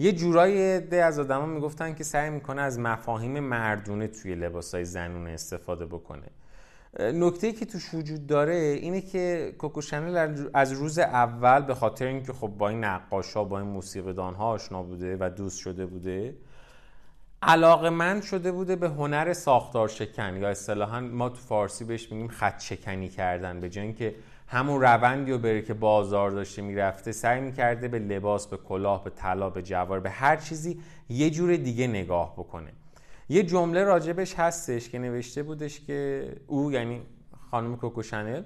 یه 0.00 0.12
جورایی 0.12 0.80
ده 0.80 1.04
از 1.04 1.18
آدما 1.18 1.46
می‌گفتن 1.46 1.94
که 1.94 2.04
سعی 2.04 2.30
می‌کنه 2.30 2.62
از 2.62 2.78
مفاهیم 2.78 3.40
مردونه 3.40 4.08
توی 4.08 4.34
لباسای 4.34 4.84
زنونه 4.84 5.30
استفاده 5.30 5.86
بکنه. 5.86 6.26
نکته 7.00 7.52
که 7.52 7.66
توش 7.66 7.94
وجود 7.94 8.26
داره 8.26 8.54
اینه 8.54 9.00
که 9.00 9.54
کوکو 9.58 9.80
شنل 9.80 10.48
از 10.54 10.72
روز 10.72 10.98
اول 10.98 11.62
به 11.62 11.74
خاطر 11.74 12.06
اینکه 12.06 12.32
خب 12.32 12.48
با 12.48 12.68
این 12.68 12.84
نقاشا 12.84 13.44
با 13.44 13.58
این 13.58 13.68
موسیقیدان 13.68 14.34
ها 14.34 14.44
آشنا 14.44 14.82
بوده 14.82 15.16
و 15.20 15.30
دوست 15.30 15.58
شده 15.58 15.86
بوده 15.86 16.34
علاقه 17.42 17.90
من 17.90 18.20
شده 18.20 18.52
بوده 18.52 18.76
به 18.76 18.88
هنر 18.88 19.32
ساختار 19.32 19.88
شکن. 19.88 20.36
یا 20.36 20.48
اصطلاحا 20.48 21.00
ما 21.00 21.28
تو 21.28 21.36
فارسی 21.36 21.84
بهش 21.84 22.12
میگیم 22.12 22.28
خط 22.28 22.60
شکنی 22.60 23.08
کردن 23.08 23.60
به 23.60 23.68
جای 23.68 23.84
اینکه 23.84 24.14
همون 24.52 24.80
روندی 24.80 25.32
رو 25.32 25.38
بره 25.38 25.62
که 25.62 25.74
بازار 25.74 26.30
داشته 26.30 26.62
می‌رفته 26.62 27.12
سعی 27.12 27.40
می‌کرده 27.40 27.88
به 27.88 27.98
لباس 27.98 28.46
به 28.46 28.56
کلاه 28.56 29.04
به 29.04 29.10
طلا 29.10 29.50
به 29.50 29.62
جوار 29.62 30.00
به 30.00 30.10
هر 30.10 30.36
چیزی 30.36 30.80
یه 31.08 31.30
جور 31.30 31.56
دیگه 31.56 31.86
نگاه 31.86 32.32
بکنه. 32.32 32.72
یه 33.28 33.42
جمله 33.42 33.84
راجبش 33.84 34.34
هستش 34.34 34.88
که 34.88 34.98
نوشته 34.98 35.42
بودش 35.42 35.80
که 35.80 36.28
او 36.46 36.72
یعنی 36.72 37.02
خانم 37.50 37.76
کوکو 37.76 38.02
شنل 38.02 38.42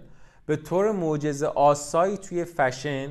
به 0.47 0.57
طور 0.57 0.93
معجزه 0.93 1.47
آسایی 1.47 2.17
توی 2.17 2.45
فشن 2.45 3.09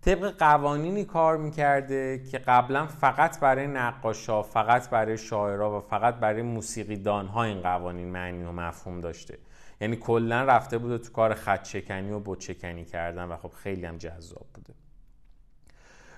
طبق 0.00 0.36
قوانینی 0.38 1.04
کار 1.04 1.36
می‌کرده 1.36 2.22
که 2.30 2.38
قبلا 2.38 2.86
فقط 2.86 3.40
برای 3.40 3.66
نقاشا 3.66 4.42
فقط 4.42 4.90
برای 4.90 5.18
شاعرها 5.18 5.78
و 5.78 5.80
فقط 5.80 6.14
برای 6.14 6.42
موسیقیدان 6.42 7.26
ها 7.26 7.44
این 7.44 7.60
قوانین 7.60 8.08
معنی 8.08 8.44
و 8.44 8.52
مفهوم 8.52 9.00
داشته. 9.00 9.38
یعنی 9.80 9.96
کلا 9.96 10.42
رفته 10.42 10.78
بوده 10.78 10.98
تو 10.98 11.12
کار 11.12 11.34
خط 11.34 11.62
شکنی 11.62 12.10
و 12.10 12.18
بت 12.18 12.38
شکنی 12.38 12.84
کردن 12.84 13.24
و 13.24 13.36
خب 13.36 13.52
خیلی 13.62 13.86
هم 13.86 13.98
جذاب 13.98 14.46
بوده. 14.54 14.74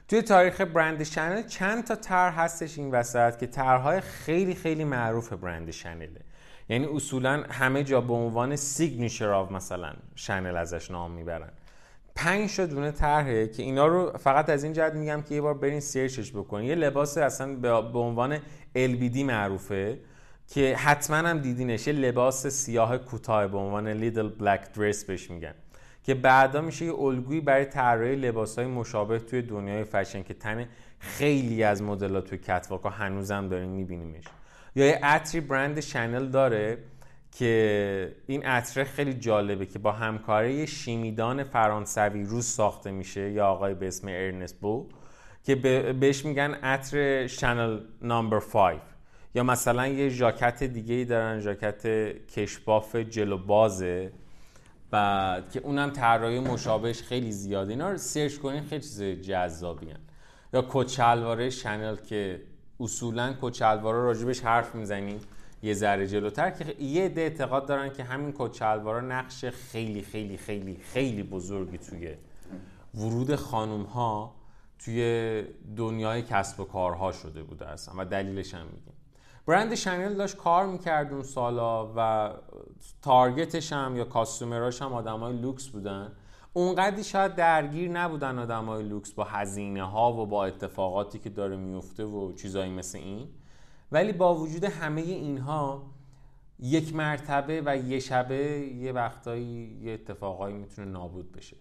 توی 0.09 0.23
تاریخ 0.23 0.61
برند 0.61 1.03
شنل 1.03 1.43
چند 1.43 1.85
تا 1.85 1.95
طرح 1.95 2.31
هستش 2.31 2.79
این 2.79 2.91
وسط 2.91 3.39
که 3.39 3.47
طرحهای 3.47 4.01
خیلی 4.01 4.55
خیلی 4.55 4.85
معروف 4.85 5.33
برند 5.33 5.71
شنله. 5.71 6.21
یعنی 6.69 6.87
اصولا 6.87 7.45
همه 7.51 7.85
جا 7.85 8.01
به 8.01 8.13
عنوان 8.13 8.57
signature 8.57 9.31
of 9.31 9.53
مثلا 9.53 9.93
شنل 10.15 10.57
ازش 10.57 10.91
نام 10.91 11.11
می‌برن. 11.11 11.51
پنج 12.15 12.57
تا 12.57 12.67
دونه 12.67 12.91
طرحه 12.91 13.49
که 13.49 13.63
اینا 13.63 13.87
رو 13.87 14.19
فقط 14.19 14.51
از 14.51 14.65
این 14.65 14.73
جهت 14.73 14.95
میگم 14.95 15.23
که 15.23 15.35
یه 15.35 15.41
بار 15.41 15.55
برین 15.55 15.81
search 15.81 16.20
ش 16.20 16.33
بکنین 16.33 16.69
یه 16.69 16.75
لباس 16.75 17.19
اصلا 17.19 17.55
به 17.55 17.99
عنوان 17.99 18.39
LBD 18.77 19.17
معروفه. 19.17 19.99
که 20.49 20.77
حتما 20.77 21.17
هم 21.17 21.39
دیدینش. 21.39 21.87
یه 21.87 21.93
لباس 21.93 22.47
سیاه 22.47 22.99
کوتاه 22.99 23.47
به 23.47 23.59
عنوان 23.59 23.89
لیدل 23.89 24.29
بلک 24.29 24.73
درس 24.73 25.05
بهش 25.05 25.31
میگن. 25.31 25.55
که 26.03 26.15
بعدا 26.15 26.61
میشه 26.61 26.85
یه 26.85 26.95
الگویی 26.95 27.41
برای 27.41 27.65
طراحی 27.65 28.17
لباسهای 28.17 28.67
مشابه 28.67 29.19
توی 29.19 29.43
دنیای 29.43 29.85
فشن 29.85 30.23
که 30.23 30.35
تن 30.35 30.69
خیلی 30.99 31.63
از 31.63 31.83
مدلات 31.83 32.25
توی 32.25 32.39
کتواک 32.39 32.83
ها 32.83 32.91
هنوزم 32.91 33.49
داریم 33.49 33.69
میبینیمش. 33.69 34.25
یا 34.77 34.87
یه 34.87 34.99
عطری 35.03 35.41
برند 35.41 35.81
شنل 35.81 36.29
داره 36.29 36.79
که 37.33 38.17
این 38.27 38.47
عطر 38.47 38.85
خیلی 38.85 39.15
جالبه 39.15 39.67
که 39.67 39.79
با 39.79 39.93
همکاری 39.93 40.67
شیمیدان 40.67 41.45
فرانسوی 41.45 42.25
روز 42.25 42.47
ساخته 42.47 42.91
میشه 42.91 43.31
یا 43.31 43.47
آقای 43.47 43.75
به 43.75 43.89
اسم 43.89 44.09
ارنست 44.09 44.61
بو 44.61 44.89
که 45.45 45.55
بهش 46.01 46.25
میگن 46.25 46.55
عطر 46.55 47.27
شنل 47.27 47.81
نامبر 48.03 48.39
5 48.39 48.81
یا 49.39 49.45
مثلا 49.45 49.87
یه 49.87 50.09
ژاکت 50.09 50.63
دیگه 50.63 50.95
ای 50.95 51.05
دارن 51.05 51.41
ژاکت 51.41 51.87
کشباف 52.27 52.97
جلو 52.97 53.39
بازه 53.39 54.13
و 54.93 55.43
که 55.53 55.61
اونم 55.61 55.91
طراحی 55.91 56.41
مشابهش 56.41 57.03
خیلی 57.03 57.33
زیاده 57.33 57.71
اینا 57.71 57.91
رو 57.91 57.99
سرچ 57.99 58.37
کنین 58.39 58.63
خیلی 58.63 58.81
چیز 58.81 59.03
جذابی 59.03 59.91
هن. 59.91 59.99
یا 60.53 60.67
کچلواره 60.69 61.51
شنل 61.51 61.97
که 61.97 62.43
اصولا 62.81 63.35
کچلواره 63.41 63.99
راجبش 63.99 64.41
حرف 64.41 64.75
می‌زنیم 64.75 65.21
یه 65.63 65.75
ذره 65.75 66.07
جلوتر 66.07 66.51
که 66.51 66.83
یه 66.83 67.05
عده 67.05 67.21
اعتقاد 67.21 67.67
دارن 67.67 67.93
که 67.93 68.05
همین 68.05 68.35
کچلواره 68.39 69.05
نقش 69.05 69.45
خیلی 69.45 70.03
خیلی 70.03 70.37
خیلی 70.37 70.77
خیلی 70.93 71.23
بزرگی 71.23 71.79
توی 71.79 72.15
ورود 72.95 73.37
خانوم 73.37 73.83
ها 73.83 74.35
توی 74.79 75.45
دنیای 75.77 76.23
کسب 76.23 76.61
و 76.61 76.65
کارها 76.65 77.13
شده 77.13 77.43
بوده 77.43 77.69
اصلا 77.69 77.95
و 77.99 78.05
دلیلش 78.05 78.55
هم 78.55 78.67
میگیم 78.67 78.98
برند 79.49 79.75
شنل 79.75 80.15
داشت 80.15 80.37
کار 80.37 80.67
می‌کرد 80.67 81.13
اون 81.13 81.23
سالا 81.23 81.93
و 81.97 82.31
target 83.03 83.55
ش 83.55 83.73
هم 83.73 83.97
یا 83.97 84.05
customer 84.05 84.67
اش 84.67 84.83
هم 84.83 84.93
آدم 84.93 85.21
های 85.21 85.37
لوکس 85.37 85.69
بودن. 85.69 86.13
اونقدی 86.53 87.05
شاید 87.05 87.35
درگیر 87.35 87.91
نبودن 87.91 88.39
آدم 88.39 88.65
های 88.65 88.83
لوکس 88.83 89.13
با 89.13 89.25
هزینه 89.25 89.83
ها 89.83 90.13
و 90.13 90.27
با 90.27 90.45
اتفاقاتی 90.45 91.19
که 91.19 91.31
داره 91.31 91.57
میفته 91.57 92.05
و 92.05 92.33
چیزایی 92.33 92.73
مثل 92.73 92.99
این. 92.99 93.29
ولی 93.93 94.13
با 94.13 94.35
وجود 94.35 94.65
همه 94.65 95.01
اینها 95.01 95.83
یک 96.59 96.95
مرتبه 96.95 97.63
و 97.67 97.77
یه 97.77 98.01
شبه 98.01 98.37
یه 98.81 98.93
وقتایی 98.93 99.79
یه 99.83 99.93
اتفاقایی 99.93 100.57
می‌تونه 100.57 100.89
نابود 100.89 101.33
بشه. 101.33 101.57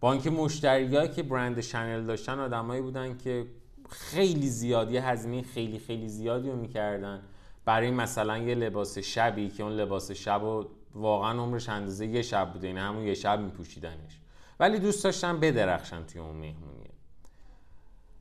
با 0.00 0.12
اینکه 0.12 0.30
مشتریایی 0.30 1.08
که 1.08 1.22
برند 1.22 1.60
شنل 1.60 2.06
داشتن 2.06 2.38
آدمایی 2.38 2.82
بودن 2.82 3.16
که 3.16 3.46
خیلی 3.88 4.48
زیادی 4.48 4.96
هزینه 4.96 5.42
خیلی 5.42 5.78
خیلی 5.78 6.08
زیادی 6.08 6.50
رو 6.50 6.56
می‌کردن. 6.56 7.22
برای 7.64 7.90
مثلا 7.90 8.38
یه 8.38 8.54
لباس 8.54 8.98
شبی 8.98 9.48
که 9.48 9.62
اون 9.62 9.72
لباس 9.72 10.10
شب 10.10 10.42
و 10.42 10.64
واقعا 10.94 11.42
عمرش 11.42 11.68
اندازه 11.68 12.06
یه 12.06 12.22
شب 12.22 12.52
بوده 12.52 12.66
این 12.66 12.78
همون 12.78 13.02
یه 13.02 13.14
شب 13.14 13.40
میپوشیدنش. 13.40 14.20
ولی 14.60 14.78
دوست 14.78 15.04
داشتن 15.04 15.40
بدرخشن 15.40 16.04
توی 16.04 16.20
اون 16.20 16.36
مهمونیه 16.36 16.90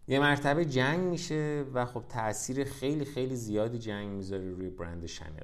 یه 0.07 0.19
مرتبه 0.19 0.65
جنگ 0.65 0.99
میشه 0.99 1.65
و 1.73 1.85
خب 1.85 2.03
تاثیر 2.09 2.63
خیلی 2.63 3.05
خیلی 3.05 3.35
زیادی 3.35 3.77
جنگ 3.77 4.07
می‌ذاره 4.09 4.49
روی 4.49 4.69
برند 4.69 5.05
شنل 5.05 5.43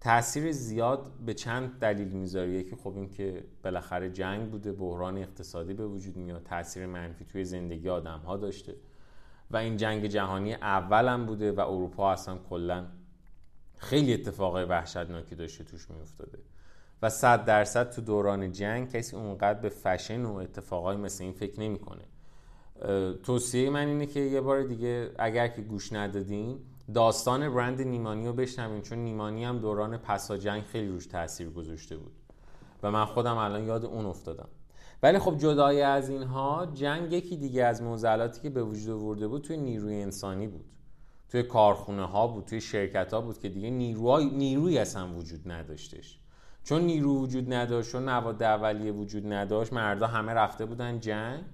تاثیر 0.00 0.52
زیاد 0.52 1.10
به 1.26 1.34
چند 1.34 1.78
دلیل 1.78 2.08
می‌ذاره. 2.08 2.50
یکی 2.50 2.76
خب 2.76 2.96
این 2.96 3.08
که 3.08 3.44
بالاخره 3.64 4.10
جنگ 4.10 4.50
بوده 4.50 4.72
بحران 4.72 5.18
اقتصادی 5.18 5.74
به 5.74 5.86
وجود 5.86 6.16
میاد 6.16 6.42
تاثیر 6.42 6.86
منفی 6.86 7.24
توی 7.24 7.44
زندگی 7.44 7.88
آدم 7.88 8.18
ها 8.18 8.36
داشته. 8.36 8.74
و 9.52 9.56
این 9.56 9.76
جنگ 9.76 10.06
جهانی 10.06 10.54
اولم 10.54 11.26
بوده 11.26 11.52
و 11.52 11.60
اروپا 11.60 12.12
اصلا 12.12 12.38
کلا 12.50 12.86
خیلی 13.76 14.14
اتفاقای 14.14 14.64
وحشتناکی 14.64 15.34
داشته 15.34 15.64
توش 15.64 15.90
میافتاده. 15.90 16.38
و 17.02 17.10
صد 17.10 17.44
درصد 17.44 17.90
تو 17.90 18.02
دوران 18.02 18.52
جنگ 18.52 18.90
کسی 18.90 19.16
اونقدر 19.16 19.60
به 19.60 19.68
فشن 19.68 20.24
و 20.24 20.34
اتفاقای 20.34 20.96
مثل 20.96 21.24
این 21.24 21.32
فکر 21.32 21.60
نمی‌کنه. 21.60 22.02
توصیه 23.22 23.70
من 23.70 23.86
اینه 23.86 24.06
که 24.06 24.20
یه 24.20 24.40
بار 24.40 24.62
دیگه 24.62 25.10
اگر 25.18 25.48
که 25.48 25.62
گوش 25.62 25.92
ندادین 25.92 26.58
داستان 26.94 27.54
برند 27.54 27.82
نیمانی 27.82 28.26
رو 28.26 28.32
بشنوین 28.32 28.82
چون 28.82 28.98
نیمانی 28.98 29.44
هم 29.44 29.58
دوران 29.58 29.96
پسا 29.96 30.36
جنگ 30.36 30.62
خیلی 30.62 30.88
روش 30.88 31.06
تاثیر 31.06 31.50
گذاشته 31.50 31.96
بود. 31.96 32.12
و 32.82 32.90
من 32.90 33.04
خودم 33.04 33.36
الان 33.36 33.64
یاد 33.64 33.84
اون 33.84 34.06
افتادم. 34.06 34.48
ولی 35.02 35.18
خب 35.18 35.38
جدای 35.38 35.82
از 35.82 36.08
اینها 36.10 36.66
جنگ 36.74 37.12
یکی 37.12 37.36
دیگه 37.36 37.64
از 37.64 37.82
موزلاتی 37.82 38.40
که 38.40 38.50
به 38.50 38.62
وجود 38.62 38.90
آورده 38.90 39.28
بود 39.28 39.42
توی 39.42 39.56
نیروی 39.56 40.02
انسانی 40.02 40.46
بود. 40.46 40.64
توی 41.28 41.42
کارخونه 41.42 42.06
ها 42.06 42.26
بود 42.26 42.44
توی 42.44 42.60
شرکت 42.60 43.14
ها 43.14 43.20
بود 43.20 43.38
که 43.38 43.48
دیگه 43.48 43.70
نیروی, 43.70 44.24
نیروی 44.24 44.78
اصلا 44.78 45.14
وجود 45.14 45.52
نداشتش. 45.52 46.18
چون 46.64 46.82
نیرو 46.82 47.18
وجود 47.18 47.52
نداشت 47.52 47.92
چون 47.92 48.02
مواد 48.02 48.42
اولیه 48.42 48.92
وجود 48.92 49.32
نداشت 49.32 49.72
مردا 49.72 50.06
همه 50.06 50.32
رفته 50.32 50.66
بودن 50.66 51.00
جنگ 51.00 51.44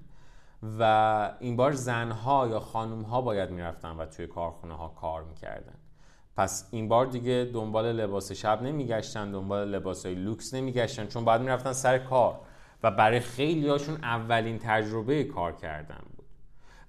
و 0.79 1.33
این 1.41 1.57
بار 1.57 1.73
زنها 1.73 2.49
یا 2.49 2.61
خانومها 2.61 3.21
باید 3.21 3.51
می‌رفتن 3.51 3.97
و 3.97 4.07
توی 4.07 4.27
کارخونه 4.27 4.75
ها 4.75 4.89
کار 4.89 5.25
می‌کردن. 5.25 5.75
پس 6.37 6.69
این 6.71 6.89
بار 6.89 7.07
دیگه 7.07 7.51
دنبال 7.55 7.93
لباس 7.93 8.33
شب 8.33 8.63
نمیگشتن 8.63 9.31
دنبال 9.31 9.69
لباس 9.69 10.07
های 10.07 10.15
لوکس 10.15 10.55
نمیگشتن 10.55 11.07
چون 11.07 11.25
باید 11.25 11.41
می‌رفتن 11.41 11.73
سر 11.73 11.99
کار. 11.99 12.41
و 12.83 12.91
برای 12.91 13.21
خیلی 13.21 13.69
هاشون 13.69 13.95
اولین 13.95 14.59
تجربه 14.59 15.25
کار 15.25 15.53
کردن 15.53 16.01
بود. 16.17 16.27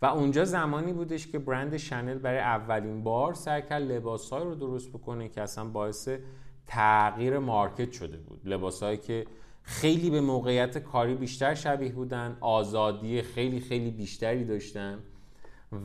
و 0.02 0.06
اونجا 0.06 0.46
زمانی 0.46 0.94
بودش 0.94 1.28
که 1.28 1.40
برند 1.40 1.78
شنل 1.78 2.18
برای 2.18 2.40
اولین 2.40 3.04
بار 3.04 3.34
سعی 3.34 3.62
کرد 3.62 3.82
لباس 3.82 4.34
رو 4.34 4.56
درست 4.56 4.90
بکنه 4.90 5.30
که 5.30 5.42
اصلا 5.42 5.66
باعث 5.66 6.10
تغییر 6.68 7.40
market 7.40 7.92
شده 7.92 8.18
بود. 8.18 8.42
لباسهایی 8.46 8.98
که 8.98 9.26
خیلی 9.64 10.10
به 10.10 10.22
موقعیت 10.22 10.78
کاری 10.78 11.16
بیشتر 11.16 11.56
شبیه 11.56 11.92
بودن 11.92 12.38
آزادی 12.42 13.22
خیلی 13.22 13.60
خیلی 13.60 13.92
بیشتری 13.92 14.46
داشتن 14.46 15.00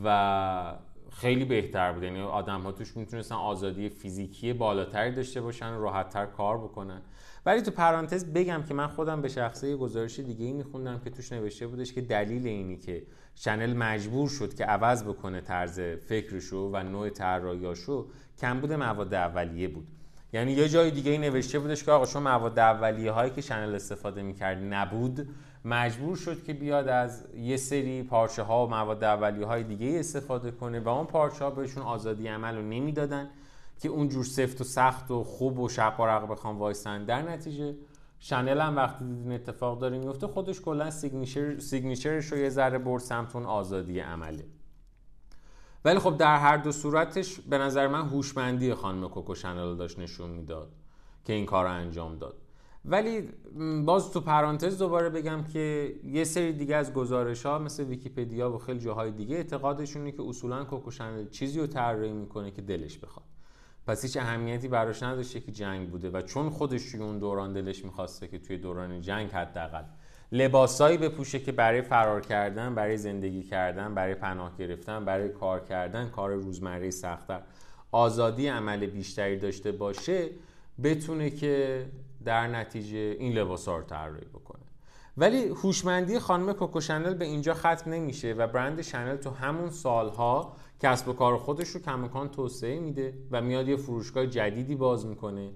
و 0.05 0.79
خیلی 1.11 1.45
بهتر 1.45 1.93
بود. 1.93 2.03
یعنی 2.03 2.21
آدم 2.21 2.61
ها 2.61 2.73
توش 2.73 2.97
می‌تونستن 2.97 3.35
آزادی 3.35 3.89
فیزیکی 3.89 4.53
بالاتری 4.53 5.13
داشته 5.13 5.41
باشن 5.41 5.75
راحتتر 5.75 6.27
کار 6.27 6.59
بکنن. 6.59 7.03
ولی 7.47 7.63
تو 7.63 7.71
پرانتز 7.71 8.25
بگم 8.25 8.63
که 8.69 8.75
من 8.75 8.87
خودم 8.87 9.23
به 9.23 9.29
شخصه 9.29 9.69
یه 9.69 9.77
گزارش 9.77 10.21
دیگه 10.21 10.45
ای 10.45 10.53
میخوندم 10.53 11.01
که 11.05 11.11
توش 11.11 11.33
نوشته 11.33 11.67
بودش 11.67 11.93
که 11.93 12.01
دلیل 12.01 12.47
اینی 12.47 12.77
که 12.77 13.07
شنل 13.35 13.77
مجبور 13.77 14.29
شد 14.29 14.55
که 14.55 14.65
عوض 14.65 15.05
بکنه 15.05 15.41
طرز 15.41 15.81
فکرشو 15.81 16.71
و 16.73 16.83
نوع 16.83 17.11
طراحیاشو 17.11 18.07
کمبود 18.39 18.73
مواد 18.73 19.15
اولیه 19.15 19.69
بود. 19.69 19.87
یعنی 20.33 20.53
یه 20.53 20.69
جای 20.69 20.91
دیگه 20.91 21.11
ای 21.11 21.19
نوشته 21.19 21.59
بودش 21.59 21.85
که 21.85 21.91
آقا 21.91 22.07
شما 22.07 22.21
مواد 22.21 22.59
اولیه 22.59 23.11
هایی 23.11 23.31
که 23.31 23.41
شنل 23.41 23.75
استفاده 23.75 24.23
می‌کرد 24.23 24.59
نبود 24.75 25.29
مجبور 25.65 26.17
شد 26.17 26.45
که 26.45 26.53
بیاد 26.53 26.89
از 26.89 27.25
یه 27.37 27.57
سری 27.57 28.03
پارچه 28.03 28.43
ها 28.43 28.67
و 28.67 28.71
مواد 28.71 29.05
اولیه 29.05 29.47
های 29.47 29.63
دیگه 29.63 29.99
استفاده 29.99 30.51
کنه 30.51 30.81
و 30.81 30.89
اون 30.89 31.07
پارچه 31.07 31.45
ها 31.45 31.51
بهشون 31.51 31.83
آزادی 31.83 32.29
عمل 32.29 32.57
رو 32.57 32.63
نمی‌دادن. 32.63 33.31
که 33.85 33.91
اونجور 33.91 34.25
سفت 34.25 34.61
و 34.61 34.65
سخت 34.65 35.11
و 35.11 35.25
خوب 35.25 35.59
و 35.59 35.69
شق 35.69 35.95
و 35.99 36.27
بخوان 36.27 36.59
وایسن 36.59 37.05
در 37.05 37.23
نتیجه 37.23 37.77
شنل 38.19 38.61
هم 38.61 38.77
وقتی 38.77 39.05
دید 39.05 39.22
این 39.22 39.33
اتفاق 39.33 39.79
داره 39.79 39.99
میفته 39.99 40.27
خودش 40.27 40.61
کلا 40.61 40.91
signature 40.91 41.59
signature 41.59 42.19
ش 42.19 42.33
رو 42.33 42.39
یه 42.39 42.49
ذره 42.49 42.79
برد 42.79 43.03
سمت 43.03 43.37
اون 43.37 43.47
آزادی 43.47 44.01
عمله. 44.01 44.45
ولی 45.85 45.99
خب 45.99 46.17
در 46.17 46.39
هر 46.39 46.57
دو 46.57 46.73
صورتش 46.73 47.41
به 47.41 47.59
نظر 47.59 47.89
من 47.89 48.09
هوشمندی 48.09 48.75
خانم 48.75 49.09
کوکو 49.09 49.35
شنل 49.35 49.77
داشت 49.77 49.99
نشون 49.99 50.31
می‌داد 50.31 50.73
که 51.25 51.33
این 51.33 51.47
کار 51.47 51.65
رو 51.65 51.71
انجام 51.71 52.19
داد. 52.19 52.37
ولی 52.85 53.29
باز 53.85 54.11
تو 54.11 54.21
پرانتز 54.21 54.79
دوباره 54.79 55.09
بگم 55.09 55.45
که 55.45 55.95
یه 56.05 56.25
سری 56.25 56.53
دیگه 56.53 56.77
از 56.77 56.93
گزارش 56.93 57.47
ها 57.47 57.59
مثل 57.59 57.85
ویکیپدیا 57.85 58.53
و 58.53 58.59
خیلی 58.59 58.81
جاهای 58.81 59.11
دیگه 59.11 59.37
اعتقادشونه 59.37 60.13
که 60.13 60.23
اصولا 60.23 60.65
کوکو 60.65 60.91
شنل 60.91 61.29
چیزی 61.29 61.61
رو 61.61 61.67
طراحی 61.67 62.13
می‌کنه 62.13 62.51
که 62.51 62.63
دلش 62.63 62.99
بخواد. 62.99 63.34
پس 63.87 64.03
هیچ 64.03 64.17
اهمیتی 64.17 64.69
براش 64.69 65.03
نداشته 65.03 65.41
که 65.41 65.53
جنگ 65.53 65.91
بوده 65.91 66.11
و 66.11 66.23
چون 66.23 66.51
خودش 66.51 66.91
توی 66.91 67.01
اون 67.01 67.19
دوران 67.19 67.53
دلش 67.53 67.85
می‌خواسته 67.85 68.29
که 68.29 68.39
توی 68.39 68.59
دوران 68.59 69.01
جنگ 69.01 69.31
حداقل 69.31 69.85
لباسایی 70.33 70.99
بپوشه 70.99 71.39
که 71.39 71.53
برای 71.53 71.83
فرار 71.83 72.21
کردن 72.21 72.75
برای 72.75 72.97
زندگی 72.97 73.43
کردن 73.43 73.95
برای 73.95 74.15
پناه 74.15 74.57
گرفتن 74.59 75.05
برای 75.05 75.29
کار 75.29 75.61
کردن 75.61 76.09
کار 76.09 76.35
روزمره 76.35 76.91
سختتر 76.91 77.41
آزادی 77.93 78.49
عمل 78.49 78.87
بیشتری 78.87 79.37
داشته 79.37 79.73
باشه 79.73 80.31
بتونه 80.83 81.31
که 81.31 81.87
در 82.25 82.47
نتیجه 82.47 82.99
این 82.99 83.33
لباس 83.33 83.69
رو 83.69 83.83
طراحی 83.83 84.25
بکنه. 84.25 84.63
ولی 85.17 85.49
هوشمندی 85.49 86.19
خانم 86.19 86.53
کوکو 86.53 86.81
شنل 86.81 87.15
به 87.15 87.25
اینجا 87.25 87.55
ختم 87.55 87.91
نمیشه 87.91 88.33
و 88.33 88.47
برند 88.47 88.83
شنل 88.83 89.17
تو 89.17 89.31
همون 89.31 89.71
سالها 89.71 90.57
کسب 90.81 91.09
و 91.09 91.13
کار 91.13 91.37
خودش 91.37 91.69
رو 91.69 91.81
کمکان 91.81 92.29
توسعه 92.29 92.81
میده 92.81 93.15
و 93.31 93.43
میاد 93.43 93.69
یه 93.69 93.77
فروشگاه 93.77 94.27
جدیدی 94.27 94.75
باز 94.75 95.07
می‌کنه 95.07 95.51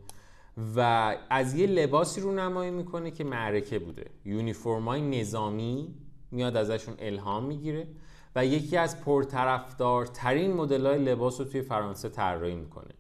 و 0.77 1.17
از 1.31 1.55
یه 1.55 1.67
لباسی 1.67 2.21
رو 2.21 2.33
نمایی 2.33 2.71
می‌کنه 2.71 3.11
که 3.11 3.25
معرکه 3.25 3.79
بوده. 3.79 4.11
یونیفرمای 4.25 5.21
نظامی 5.21 5.95
میاد 6.31 6.57
ازشون 6.57 6.95
الهام 6.99 7.45
می‌گیره 7.45 7.87
و 8.37 8.47
یکی 8.47 8.77
از 8.77 9.01
پرطرفدارترین 9.01 10.53
مدل 10.53 10.87
های 10.87 10.99
لباس 11.05 11.41
رو 11.41 11.47
توی 11.47 11.63
فرانسه 11.63 12.09
طراحی 12.09 12.55
می‌کنه. 12.55 12.95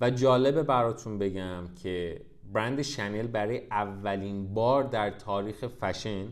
و 0.00 0.10
جالبه 0.10 0.62
براتون 0.62 1.18
بگم 1.18 1.64
که 1.82 2.20
برند 2.52 2.82
شنل 2.82 3.26
برای 3.26 3.66
اولین 3.70 4.54
بار 4.54 4.82
در 4.82 5.10
تاریخ 5.10 5.66
فشن 5.66 6.26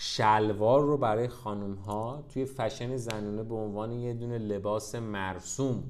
شلوار 0.00 0.80
رو 0.80 0.96
برای 0.96 1.28
خانم 1.28 1.74
ها 1.74 2.24
توی 2.28 2.44
فشن 2.44 2.96
زنونه 2.96 3.42
به 3.42 3.54
عنوان 3.54 3.92
یه 3.92 4.14
دونه 4.14 4.38
لباس 4.38 4.94
مرسوم 4.94 5.84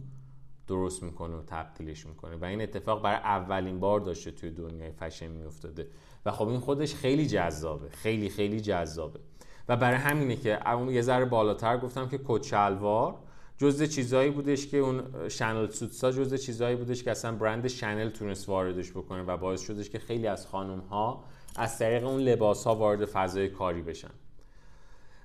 درست 0.66 1.02
می‌کنه 1.02 1.36
و 1.36 1.42
تبدیلش 1.46 2.06
می‌کنه 2.06 2.36
و 2.36 2.44
این 2.44 2.62
اتفاق 2.62 3.02
برای 3.02 3.18
اولین 3.18 3.80
بار 3.80 4.00
داشته 4.00 4.30
توی 4.30 4.50
دنیای 4.50 4.92
فشن 4.92 5.26
میافتاده. 5.26 5.86
و 6.26 6.30
خب 6.30 6.48
این 6.48 6.60
خودش 6.60 6.94
خیلی 6.94 7.26
جذابه 7.26 7.88
خیلی 7.88 8.28
خیلی 8.28 8.60
جذابه. 8.60 9.20
و 9.68 9.76
برای 9.76 9.96
همینه 9.96 10.36
که 10.36 10.58
یه 10.90 11.02
ذره 11.02 11.24
بالاتر 11.24 11.78
گفتم 11.78 12.08
که 12.08 12.20
کت 12.24 12.42
شلوار 12.42 13.14
جزء 13.58 13.86
چیزایی 13.86 14.30
بودش 14.30 14.66
که 14.66 14.76
اون 14.76 15.28
شنل 15.28 15.70
سوتسا 15.70 16.12
جزء 16.12 16.36
چیزایی 16.36 16.76
بودش 16.76 17.02
که 17.02 17.10
اصلا 17.10 17.32
برند 17.32 17.68
شنل 17.68 18.08
تونست 18.08 18.48
واردش 18.48 18.90
بکنه 18.90 19.22
و 19.22 19.36
باعث 19.36 19.60
شدش 19.60 19.90
که 19.90 19.98
خیلی 19.98 20.26
از 20.26 20.46
خانم 20.46 20.80
ها 20.80 21.24
از 21.58 21.78
طریق 21.78 22.06
اون 22.06 22.20
لباس 22.20 22.64
ها 22.64 22.74
وارد 22.74 23.04
فضای 23.04 23.48
کاری 23.48 23.82
بشن. 23.82 24.10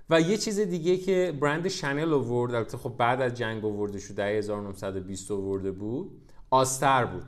و 0.09 0.21
یه 0.21 0.37
چیز 0.37 0.59
دیگه 0.59 0.97
که 0.97 1.37
برند 1.41 1.67
شنل 1.67 2.13
آورد 2.13 2.55
البته 2.55 2.77
خب 2.77 2.93
بعد 2.97 3.21
از 3.21 3.33
جنگ 3.33 3.65
آورده 3.65 3.99
شد 3.99 4.15
در 4.15 4.27
1920 4.27 5.31
آورده 5.31 5.71
بود 5.71 6.21
آستر 6.49 7.05
بود. 7.05 7.23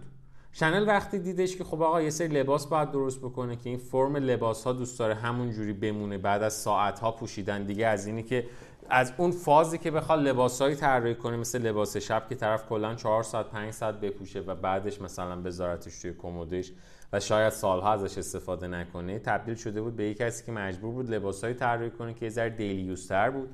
شنل 0.51 0.87
وقتی 0.87 1.19
دیدش 1.19 1.55
که 1.55 1.63
خب 1.63 1.81
آقا 1.81 2.01
یه 2.01 2.09
سری 2.09 2.27
لباس 2.27 2.65
باید 2.65 2.91
درست 2.91 3.19
بکنه 3.19 3.55
که 3.55 3.69
این 3.69 3.77
فرم 3.77 4.15
لباس 4.15 4.63
ها 4.63 4.73
دوست 4.73 4.99
داره 4.99 5.15
همون 5.15 5.51
جوری 5.51 5.73
بمونه 5.73 6.17
بعد 6.17 6.43
از 6.43 6.53
ساعت 6.53 6.99
ها 6.99 7.11
پوشیدن. 7.11 7.63
دیگه 7.63 7.87
از 7.87 8.05
اینی 8.05 8.23
که 8.23 8.45
از 8.89 9.13
اون 9.17 9.31
فازی 9.31 9.77
که 9.77 9.91
بخواد 9.91 10.19
لباسایی 10.19 10.75
طراحی 10.75 11.15
کنه 11.15 11.37
مثل 11.37 11.61
لباس 11.61 11.97
شب 11.97 12.29
که 12.29 12.35
طرف 12.35 12.69
کلا 12.69 12.95
4 12.95 13.23
ساعت 13.23 13.45
5 13.45 13.73
ساعت 13.73 13.99
بپوشه 13.99 14.39
و 14.39 14.55
بعدش 14.55 15.01
مثلا 15.01 15.35
بذارتش 15.35 16.01
توی 16.01 16.13
کمدش 16.13 16.71
و 17.13 17.19
شاید 17.19 17.49
سالها 17.49 17.93
ازش 17.93 18.17
استفاده 18.17 18.67
نکنه 18.67 19.19
تبدیل 19.19 19.55
شده 19.55 19.81
بود 19.81 19.95
به 19.95 20.03
یک 20.03 20.17
کسی 20.17 20.45
که 20.45 20.51
مجبور 20.51 20.93
بود 20.93 21.09
لباسایی 21.09 21.53
طراحی 21.53 21.89
کنه 21.89 22.13
که 22.13 22.25
یه 22.25 22.31
ذره 22.31 22.49
دیلی 22.49 22.95
بود. 23.33 23.49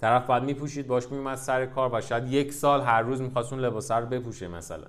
طرف 0.00 0.26
بعد 0.26 0.42
میپوشید 0.42 0.86
باش 0.86 1.10
میومد 1.10 1.34
سر 1.34 1.66
کار 1.66 1.90
و 1.94 2.00
شاید 2.00 2.32
یک 2.32 2.52
سال 2.52 2.80
هر 2.80 3.02
روز 3.02 3.20
می‌خواست 3.20 3.52
اون 3.52 3.62
لباس 3.62 3.90
رو 3.90 4.06
بپوشه 4.06 4.48
مثلا. 4.48 4.86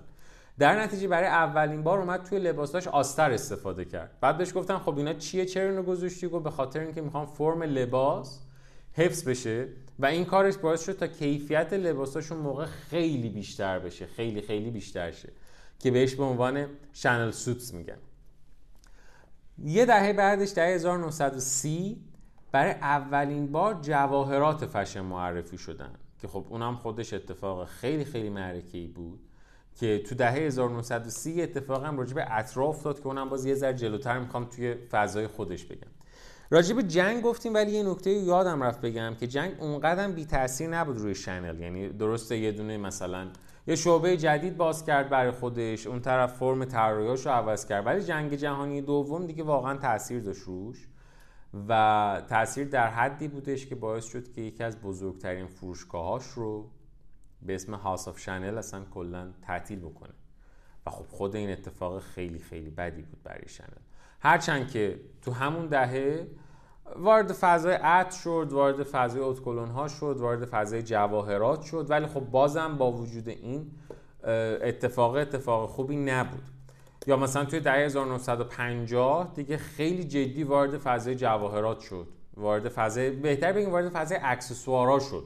در 0.60 0.82
نتیجه 0.82 1.08
برای 1.08 1.28
اولین 1.28 1.84
بار 1.84 2.00
اومد 2.00 2.24
توی 2.24 2.40
لباساش 2.40 2.88
آستر 2.88 3.32
استفاده 3.32 3.86
کرد. 3.86 4.12
بعد 4.22 4.38
بهش 4.38 4.56
گفتن 4.56 4.78
خب 4.78 4.98
اینا 4.98 5.14
چیه 5.14 5.46
چرا 5.46 5.70
اینو 5.70 5.84
گذاشتی؟ 5.84 6.28
گفت 6.28 6.44
به 6.44 6.50
خاطر 6.52 6.80
اینکه 6.80 7.02
می‌خوام 7.02 7.26
فرم 7.26 7.64
لباس 7.64 8.40
حفظ 8.94 9.28
بشه 9.28 9.68
و 10.00 10.06
این 10.06 10.26
کارش 10.26 10.58
باعث 10.58 10.86
شد 10.86 10.94
تا 10.94 11.08
کیفیت 11.08 11.74
لباساشون 11.74 12.38
موقع 12.38 12.66
خیلی 12.66 13.30
بیشتر 13.30 13.80
بشه 13.80 14.06
خیلی 14.06 14.42
خیلی 14.42 14.72
بیشتر 14.72 15.12
شه. 15.12 15.30
که 15.82 15.92
بهش 15.92 16.16
به 16.16 16.24
عنوان 16.24 16.66
شنل 16.94 17.32
سوتس 17.32 17.74
میگن. 17.74 17.98
یه 19.64 19.86
دهه 19.86 20.14
بعدش 20.14 20.54
دهه 20.54 20.66
1930 20.66 22.02
برای 22.52 22.72
اولین 22.72 23.52
بار 23.52 23.80
جواهرات 23.82 24.66
فشن 24.66 25.02
معرفی 25.02 25.58
شدن. 25.58 25.92
که 26.22 26.28
خب 26.28 26.46
اونم 26.50 26.76
خودش 26.76 27.14
اتفاق 27.14 27.68
خیلی 27.68 28.06
خیلی 28.06 28.30
معرکه‌ای 28.30 28.88
بود 28.88 29.20
که 29.76 30.04
تو 30.08 30.16
دهه 30.16 30.34
1930 30.34 31.42
اتفاق 31.42 31.86
هم 31.86 31.98
راجع 31.98 32.14
به 32.14 32.26
اطراف 32.32 32.84
داد 32.84 33.00
که 33.00 33.08
اونم 33.08 33.30
باز 33.30 33.46
یه 33.46 33.56
ذره 33.56 33.74
جلوتر 33.74 34.20
می‌خوام 34.20 34.46
توی 34.46 34.74
فضای 34.74 35.28
خودش 35.28 35.66
بگم. 35.66 35.92
راجع 36.50 36.76
به 36.76 36.84
جنگ 36.84 37.22
گفتیم 37.22 37.54
ولی 37.54 37.72
یه 37.72 37.84
نکته 37.84 38.10
یادم 38.10 38.64
رفت 38.64 38.82
بگم 38.82 39.16
که 39.20 39.28
جنگ 39.28 39.56
اونقدر 39.60 40.08
بی 40.08 40.26
تاثیر 40.26 40.70
نبود 40.70 40.98
روی 40.98 41.16
شنل 41.16 41.60
یعنی 41.60 41.90
درسته 41.90 42.38
یه 42.38 42.52
دونه 42.52 42.78
مثلا 42.78 43.28
یه 43.68 43.76
شعبه 43.76 44.18
جدید 44.18 44.58
باز 44.58 44.86
کرد 44.86 45.10
برای 45.10 45.32
خودش. 45.32 45.88
اون 45.88 46.00
طرف 46.00 46.34
فرم 46.34 46.66
طراحیاشو 46.66 47.30
عوض 47.30 47.66
کرد. 47.66 47.86
ولی 47.86 48.04
جنگ 48.04 48.36
جهانی 48.36 48.82
دوم 48.82 49.26
دیگه 49.26 49.44
واقعا 49.44 49.78
تاثیر 49.78 50.22
داشت 50.22 50.42
روش 50.42 50.88
و 51.70 52.22
تاثیر 52.30 52.68
در 52.68 52.88
حدی 52.88 53.28
بودش 53.28 53.66
که 53.66 53.76
باعث 53.76 54.06
شد 54.06 54.32
که 54.32 54.42
یکی 54.42 54.64
از 54.64 54.82
بزرگترین 54.82 55.48
فروشگاهاش 55.48 56.26
رو 56.26 56.70
به 57.42 57.56
اسم 57.56 57.74
House 57.74 58.08
of 58.08 58.20
شنل 58.20 58.58
اصلا 58.58 58.86
کلا 58.86 59.32
تعطیل 59.42 59.80
بکنه. 59.80 60.14
و 60.86 60.90
خب 60.90 61.06
خود 61.10 61.36
این 61.36 61.52
اتفاق 61.52 62.00
خیلی 62.00 62.40
خیلی 62.40 62.70
بدی 62.70 63.02
بود 63.02 63.24
برای 63.24 63.48
شنل 63.48 63.68
هرچند 64.20 64.72
که 64.72 65.00
تو 65.22 65.32
همون 65.32 65.68
دهه 65.68 66.28
وارد 66.96 67.32
فضای 67.32 67.74
عطر 67.74 68.18
شد 68.18 68.48
وارد 68.52 68.84
فضای 68.84 69.22
اتکلون 69.22 69.70
ها 69.70 69.88
شد 69.88 70.16
وارد 70.20 70.46
فضای 70.46 70.84
جواهرات 70.84 71.62
شد. 71.62 71.86
ولی 71.90 72.08
خب 72.08 72.20
بازم 72.20 72.78
با 72.78 72.92
وجود 72.92 73.30
این 73.30 73.72
اتفاق 74.62 75.16
اتفاق 75.16 75.70
خوبی 75.70 75.96
نبود. 75.96 76.44
یا 77.08 77.18
مثلا 77.18 77.46
توی 77.46 77.60
دهه 77.60 77.76
1950 77.76 79.32
دیگه 79.36 79.58
خیلی 79.58 80.04
جدی 80.04 80.44
وارد 80.44 80.78
فضای 80.78 81.16
جواهرات 81.16 81.80
شد. 81.80 82.08
وارد 82.38 82.70
فضای 82.70 83.10
بهتر 83.10 83.54
بگیم 83.54 83.70
وارد 83.70 83.90
فضای 83.90 84.18
اکسسوارا 84.22 85.00
شد. 85.00 85.24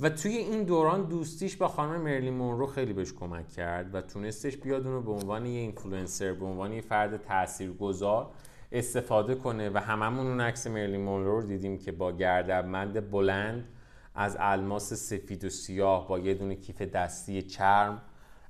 و 0.00 0.10
توی 0.10 0.36
این 0.36 0.64
دوران 0.64 1.02
دوستیش 1.02 1.56
با 1.56 1.68
خانم 1.68 2.00
مرلین 2.00 2.30
مونرو 2.30 2.66
خیلی 2.66 2.92
بهش 2.92 3.12
کمک 3.12 3.48
کرد 3.48 3.94
و 3.94 4.00
تونستش 4.00 4.56
بیاد 4.56 4.86
اونو 4.86 5.00
به 5.02 5.12
عنوان 5.12 5.46
یه 5.46 5.60
اینفلوئنسر 5.60 6.32
به 6.32 6.46
عنوان 6.46 6.72
یه 6.72 6.80
فرد 6.80 7.22
تاثیرگذار. 7.22 8.30
استفاده 8.72 9.34
کنه 9.34 9.70
و 9.70 9.78
هممون 9.78 10.26
اون 10.26 10.40
عکس 10.40 10.66
مرلی 10.66 10.98
مونرو 10.98 11.40
رو 11.40 11.46
دیدیم 11.46 11.78
که 11.78 11.92
با 11.92 12.12
گردنبند 12.12 13.10
بلند 13.10 13.68
از 14.14 14.36
الماس 14.40 14.92
سفید 14.92 15.44
و 15.44 15.48
سیاه 15.48 16.08
با 16.08 16.18
یه 16.18 16.34
دونه 16.34 16.54
کیف 16.54 16.82
دستی 16.82 17.42
چرم 17.42 18.02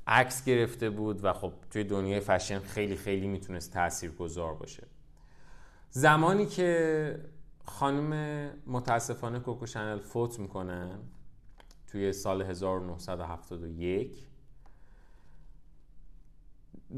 عکس 0.07 0.45
گرفته 0.45 0.91
بود 0.91 1.25
و 1.25 1.33
خب 1.33 1.53
توی 1.71 1.85
دنیای 1.85 2.21
فشن 2.21 2.59
خیلی 2.59 2.97
خیلی 2.97 3.29
می‌تونست 3.29 3.73
تأثیر 3.73 4.11
گذار 4.11 4.55
باشه. 4.55 4.87
زمانی 5.91 6.47
که 6.47 7.21
خانم 7.65 8.51
متاسفانه 8.67 9.41
کوکو 9.41 9.67
شنل 9.67 9.99
فوت 9.99 10.39
می‌کنن 10.39 10.99
توی 11.87 12.13
سال 12.13 12.43
1971 12.43 14.30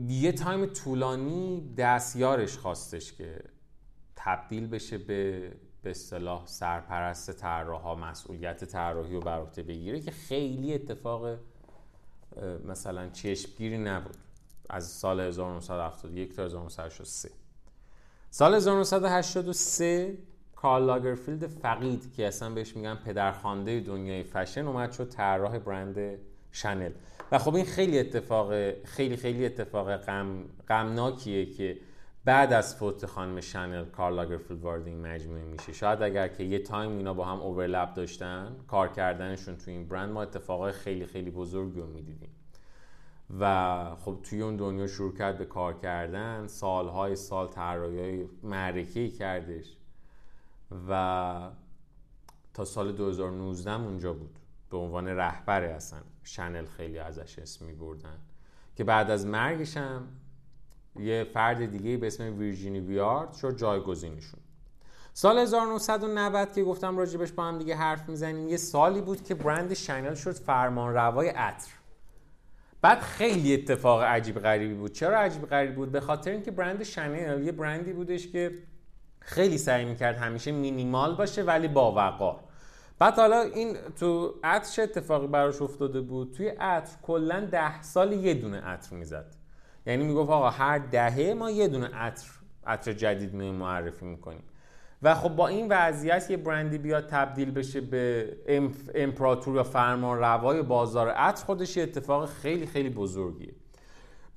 یه 0.09 0.33
time 0.33 0.67
طولانی 0.67 1.75
دستیارش 1.77 2.59
خواستش 2.59 3.13
که 3.13 3.45
تبدیل 4.17 4.67
بشه 4.67 4.99
به 4.99 5.53
به 5.83 5.91
اصطلاح 5.91 6.47
سرپرست 6.47 7.33
طراحا 7.33 7.95
مسئولیت 7.95 8.65
طراحی 8.65 9.15
رو 9.15 9.21
بر 9.21 9.39
عهده 9.39 9.63
بگیره 9.63 10.01
که 10.01 10.11
خیلی 10.11 10.75
اتفاق 10.75 11.39
مثلا 12.65 13.09
چشمگیری 13.09 13.79
نبود 13.79 14.17
از 14.71 14.87
سال 14.87 15.21
1971 15.21 16.37
تا 16.37 16.45
1983 16.45 17.31
سال 18.31 18.55
1983 18.55 20.19
کارل 20.57 20.85
لاگرفلد 20.85 21.47
فقید 21.47 22.13
که 22.13 22.29
اصلا 22.29 22.51
بهش 22.51 22.77
میگن 22.77 22.95
پدرخوانده 22.95 23.81
دنیای 23.81 24.23
فشن 24.23 24.67
اومد 24.67 24.93
شد 24.93 25.09
طراح 25.09 25.59
برند 25.59 26.19
شنل. 26.53 26.93
و 27.33 27.39
خب 27.39 27.55
این 27.55 27.65
خیلی 27.65 27.99
اتفاق 27.99 28.73
خیلی 28.85 29.17
خیلی 29.17 29.47
اتفاق 29.47 29.97
غم 29.97 30.45
غمناکیه 30.69 31.47
که 31.47 31.79
بعد 32.25 32.53
از 32.53 32.77
فوت 32.77 33.07
خانم 33.07 33.41
شنل 33.41 33.85
کارل 33.85 34.15
لاگرفلد 34.15 34.63
وارد 34.63 34.87
این 34.87 35.07
مجموعه 35.07 35.45
میشه. 35.45 35.73
شاید 35.73 36.03
اگر 36.03 36.29
که 36.29 36.45
یه 36.45 36.59
time 36.59 36.97
اینا 36.97 37.15
با 37.15 37.25
هم 37.25 37.41
overlap 37.41 37.95
داشتن 37.95 38.57
کار 38.69 38.89
کردنشون 38.89 39.57
تو 39.57 39.71
این 39.71 39.89
برند 39.89 40.13
ما 40.13 40.23
اتفاقای 40.23 40.73
خیلی 40.73 41.07
خیلی 41.07 41.31
بزرگی 41.31 41.81
رو 41.81 41.87
می‌دیدیم. 41.87 42.31
و 43.41 43.97
خب 44.05 44.19
توی 44.23 44.43
اون 44.43 44.57
دنیا 44.57 44.87
شروع 44.87 45.17
کرد 45.17 45.39
به 45.39 45.45
کار 45.45 45.75
کردن 45.75 46.47
سالهای 46.47 47.17
سال 47.17 47.49
طراحی 47.49 48.29
معرکه 48.43 49.09
کردش. 49.09 49.77
و 50.89 51.51
تا 52.55 52.65
سال 52.65 52.93
2019 52.93 53.81
اونجا 53.81 54.13
بود. 54.13 54.39
به 54.73 54.79
عنوان 54.79 55.09
رهبر 55.09 55.63
اصلا 55.63 55.99
شنل 56.25 56.65
خیلی 56.67 56.99
ازش 56.99 57.39
اسم 57.39 57.65
می 57.65 57.73
بردن 57.73 58.19
که 58.77 58.85
بعد 58.85 59.11
از 59.11 59.27
مرگش 59.27 59.77
هم 59.77 60.09
یه 60.97 61.25
فرد 61.25 61.71
دیگه 61.71 61.97
به 61.97 62.07
اسم 62.07 62.39
ویرجینی 62.39 62.81
ویارد 62.81 63.33
شد 63.33 63.57
جایگزینشون. 63.57 64.41
سال 65.13 65.39
1990 65.39 66.53
که 66.53 66.65
گفتم 66.65 66.99
راجبش 66.99 67.33
با 67.33 67.45
هم 67.45 67.59
دیگه 67.59 67.77
حرف 67.77 68.09
می‌زنیم 68.09 68.49
یه 68.49 68.57
سالی 68.57 69.01
بود 69.01 69.25
که 69.25 69.35
برند 69.35 69.75
شنل 69.75 70.15
شد 70.15 70.33
فرمان 70.33 70.95
روای 70.95 71.29
عطر. 71.29 71.71
بعد 72.83 73.01
خیلی 73.01 73.55
اتفاق 73.55 74.03
عجیب 74.03 74.39
غریبی 74.39 74.75
بود. 74.75 74.93
چرا 74.93 75.19
عجیب 75.19 75.47
غریبی 75.47 75.75
بود؟ 75.75 75.93
به 75.93 76.01
خاطر 76.01 76.31
اینکه 76.31 76.51
برند 76.51 76.83
شنل 76.83 77.43
یه 77.43 77.53
برندی 77.53 77.93
بودش 77.93 78.29
که 78.29 78.59
خیلی 79.21 79.59
سعی 79.59 79.85
می‌کرد 79.85 80.17
همیشه 80.17 80.53
مینیمال 80.53 81.17
باشه 81.17 81.43
ولی 81.43 81.69
با 81.69 81.95
وقار 81.95 82.41
بعد 83.03 83.17
حالا 83.17 83.41
این 83.41 83.77
تو 84.01 84.35
عطر 84.45 84.71
چه 84.71 84.83
اتفاقی 84.83 85.27
براش 85.27 85.63
افتاده 85.63 86.01
بود؟ 86.01 86.33
توی 86.33 86.49
عطر 86.49 86.97
کلا 87.03 87.41
ده 87.41 87.83
سال 87.83 88.13
یه 88.13 88.35
دونه 88.35 88.61
عطر 88.61 88.97
می‌زد. 88.97 89.37
یعنی 89.87 90.05
می‌گفت 90.05 90.31
آقا 90.31 90.51
هر 90.51 90.79
دهه 90.79 91.35
ما 91.35 91.51
یه 91.51 91.69
دونه 91.69 91.87
عطر 91.87 92.27
عطر 92.67 92.93
جدید 92.93 93.35
می 93.35 93.51
معرفی 93.51 94.05
می‌کنیم. 94.05 94.43
و 95.03 95.15
خب 95.15 95.29
با 95.29 95.49
این 95.49 95.67
وضعیت 95.71 96.31
یه 96.31 96.37
برندی 96.37 96.79
بیاد 96.79 97.07
تبدیل 97.07 97.51
بشه 97.51 97.81
به 97.81 98.37
امپراتور 98.95 99.57
یا 99.57 99.63
فرمان 99.63 100.19
روای 100.19 100.63
بازار 100.63 101.09
عطر 101.09 101.45
خودش 101.45 101.77
یه 101.77 101.83
اتفاق 101.83 102.29
خیلی 102.29 102.67
خیلی 102.67 102.91
بزرگیه. 102.91 103.55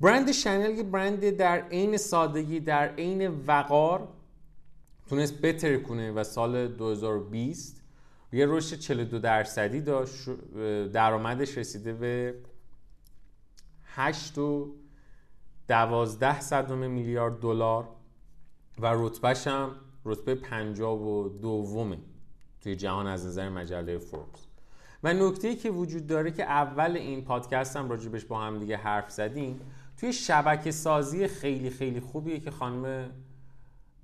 برند 0.01 0.31
شنل 0.31 0.69
یه 0.69 0.83
برند 0.83 1.29
در 1.29 1.61
عین 1.61 1.97
سادگی 1.97 2.59
در 2.59 2.87
عین 2.87 3.27
وقار 3.47 4.07
تونست 5.09 5.41
بتر 5.41 5.77
کنه 5.77 6.11
و 6.11 6.23
سال 6.23 6.67
2020 6.67 7.84
یه 8.35 8.45
رشد 8.49 8.79
42 8.79 9.19
درصدی 9.19 9.81
داشت 9.81 10.29
درآمدش 10.93 11.57
رسیده 11.57 11.93
به 11.93 12.35
8 13.83 14.37
و 14.37 14.75
12 15.67 16.41
صدم 16.41 16.77
میلیارد 16.77 17.39
دلار 17.39 17.87
و 18.79 18.91
رتبهش 18.93 19.47
هم 19.47 19.75
رتبه 20.05 20.35
52 20.35 21.29
دومه 21.41 21.97
توی 22.61 22.75
جهان 22.75 23.07
از 23.07 23.25
نظر 23.25 23.49
مجله 23.49 23.97
فوربس. 23.97 24.45
و 25.03 25.13
نکته 25.13 25.55
که 25.55 25.69
وجود 25.71 26.07
داره 26.07 26.31
که 26.31 26.43
اول 26.43 26.97
این 26.97 27.25
پادکست 27.25 27.77
هم 27.77 27.89
راجبش 27.89 28.25
با 28.25 28.39
هم 28.39 28.59
دیگه 28.59 28.77
حرف 28.77 29.11
زدیم 29.11 29.61
توی 29.97 30.13
شبکه 30.13 30.71
سازی 30.71 31.27
خیلی 31.27 31.69
خیلی 31.69 31.99
خوبیه 31.99 32.39
که 32.39 32.51
خانم 32.51 33.09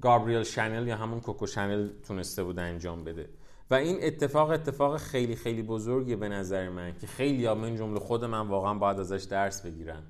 گابریل 0.01 0.43
شنل 0.43 0.87
یا 0.87 0.97
همون 0.97 1.19
کوکو 1.19 1.47
شنل 1.47 1.89
تونسته 2.07 2.43
بود 2.43 2.59
انجام 2.59 3.03
بده. 3.03 3.29
و 3.71 3.75
این 3.75 3.97
اتفاق 4.01 4.49
اتفاق 4.49 4.97
خیلی 4.97 5.35
خیلی 5.35 5.63
بزرگیه 5.63 6.15
به 6.15 6.29
نظر 6.29 6.69
من 6.69 6.97
که 7.01 7.07
خیلی 7.07 7.45
ها 7.45 7.55
من 7.55 7.75
جمله 7.75 7.99
خود 7.99 8.25
من 8.25 8.47
واقعا 8.47 8.73
باید 8.73 8.99
ازش 8.99 9.23
درس 9.23 9.61
بگیرن 9.61 10.03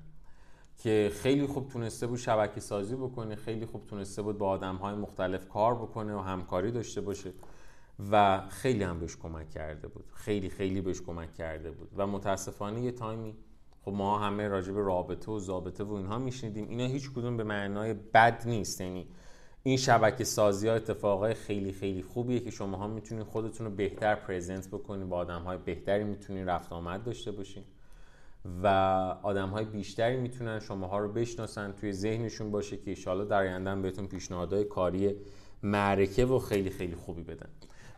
که 0.76 1.10
خیلی 1.14 1.46
خوب 1.46 1.68
تونسته 1.68 2.06
بود 2.06 2.18
شبکه 2.18 2.60
سازی 2.60 2.96
بکنه 2.96 3.36
خیلی 3.36 3.66
خوب 3.66 3.86
تونسته 3.86 4.22
بود 4.22 4.38
با 4.38 4.48
آدم 4.48 4.76
های 4.76 4.94
مختلف 4.94 5.48
کار 5.48 5.74
بکنه 5.74 6.14
و 6.14 6.18
همکاری 6.18 6.70
داشته 6.70 7.00
باشه 7.00 7.32
و 8.10 8.42
خیلی 8.48 8.84
هم 8.84 9.00
بهش 9.00 9.16
کمک 9.16 9.50
کرده 9.50 9.88
بود. 9.88 10.04
خیلی 10.14 10.48
خیلی 10.48 10.80
بهش 10.80 11.00
کمک 11.00 11.34
کرده 11.34 11.70
بود 11.70 11.90
و 11.96 12.06
متاسفانه 12.06 12.80
یه 12.80 12.92
تایمی 12.92 13.36
خب 13.84 13.92
ما 13.92 14.18
همه 14.18 14.48
راجع 14.48 14.72
به 14.72 14.80
رابطه 14.80 15.32
و 15.32 15.38
ضابطه 15.38 15.84
و 15.84 15.92
اینها 15.92 16.18
میشنیدیم. 16.18 16.68
اینا 16.68 16.86
هیچ 16.86 17.10
کدوم 17.10 17.36
به 17.36 17.44
معنای 17.44 17.94
بد 17.94 18.42
نیست. 18.46 18.80
یعنی 18.80 19.06
این 19.64 19.76
شبکه 19.76 20.24
سازی 20.24 20.68
ها 20.68 20.74
اتفاقای 20.74 21.34
خیلی 21.34 21.72
خیلی 21.72 22.02
خوبیه 22.02 22.40
که 22.40 22.50
شما 22.50 22.76
ها 22.76 22.86
می‌تونید 22.86 23.26
خودتون 23.26 23.66
رو 23.66 23.72
بهتر 23.72 24.14
پرزنت 24.14 24.68
بکنید 24.68 25.08
با 25.08 25.16
آدم 25.16 25.42
های 25.42 25.58
بهتری 25.58 26.04
می‌تونید 26.04 26.50
رفت 26.50 26.72
آمد 26.72 27.04
داشته 27.04 27.32
باشین 27.32 27.62
و 28.62 28.66
آدم 29.22 29.48
های 29.48 29.64
بیشتری 29.64 30.16
می‌تونن 30.16 30.60
شماها 30.60 30.98
رو 30.98 31.12
بشناسن 31.12 31.72
توی 31.72 31.92
ذهنشون 31.92 32.50
باشه 32.50 32.76
که 32.76 32.90
ایشالا 32.90 33.24
در 33.24 33.38
آینده 33.38 33.74
بهتون 33.74 34.06
پیشنهادهای 34.06 34.64
کاری 34.64 35.14
معرکه 35.62 36.24
و 36.24 36.38
خیلی 36.38 36.70
خیلی 36.70 36.94
خوبی 36.94 37.22
بدن. 37.22 37.48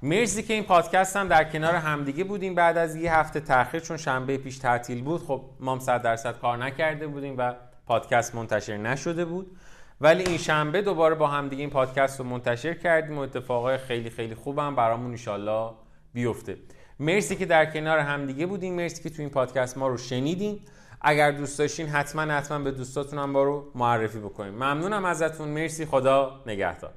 مرسی 0.03 0.43
که 0.43 0.55
این 0.55 0.65
پادکست 0.65 1.17
هم 1.17 1.29
در 1.29 1.45
کنار 1.45 1.75
همدیگه 1.75 2.25
بودیم 2.25 2.55
بعد 2.55 2.77
از 2.77 2.97
یه 2.97 3.15
هفته 3.15 3.41
تاخیر 3.41 3.81
چون 3.81 3.97
شنبه 3.97 4.39
پیش 4.39 4.59
تعطیل 4.59 5.03
بود. 5.03 5.21
خب 5.21 5.45
ما 5.61 5.79
100 5.79 6.03
درصد 6.03 6.39
کار 6.39 6.59
نکرده 6.59 7.07
بودیم 7.07 7.35
و 7.39 7.55
پادکست 7.87 8.35
منتشر 8.35 8.77
نشده 8.77 9.25
بود. 9.25 9.57
ولی 10.01 10.25
این 10.25 10.39
شنبه 10.39 10.83
دوباره 10.83 11.15
با 11.15 11.27
همدیگه 11.27 11.61
این 11.61 11.71
پادکست 11.71 12.19
رو 12.19 12.27
منتشر 12.27 12.75
کردیم 12.75 13.19
و 13.19 13.21
اتفاقای 13.21 13.79
خیلی 13.79 14.11
خیلی 14.11 14.35
خوبم 14.35 14.75
برامون 14.75 15.11
ایشالله 15.11 15.71
بیفته. 16.13 16.57
مرسی 17.01 17.37
که 17.37 17.47
در 17.47 17.67
کنار 17.67 17.99
همدیگه 17.99 18.47
بودین. 18.47 18.75
مرسی 18.75 19.03
که 19.03 19.11
تو 19.11 19.23
این 19.23 19.31
پادکست 19.31 19.79
ما 19.79 19.89
رو 19.89 19.97
شنیدین. 19.97 20.61
اگر 21.01 21.31
دوست 21.31 21.59
داشتین 21.59 21.87
حتما 21.87 22.23
حتما 22.23 22.59
به 22.59 22.71
دوستاتون 22.71 23.19
هم 23.19 23.33
با 23.33 23.43
رو 23.43 23.71
معرفی 23.75 24.19
بکنین. 24.19 24.55
ممنونم 24.55 25.05
ازتون. 25.05 25.49
مرسی. 25.49 25.87
خدا 25.87 26.43
نگهدار. 26.47 26.93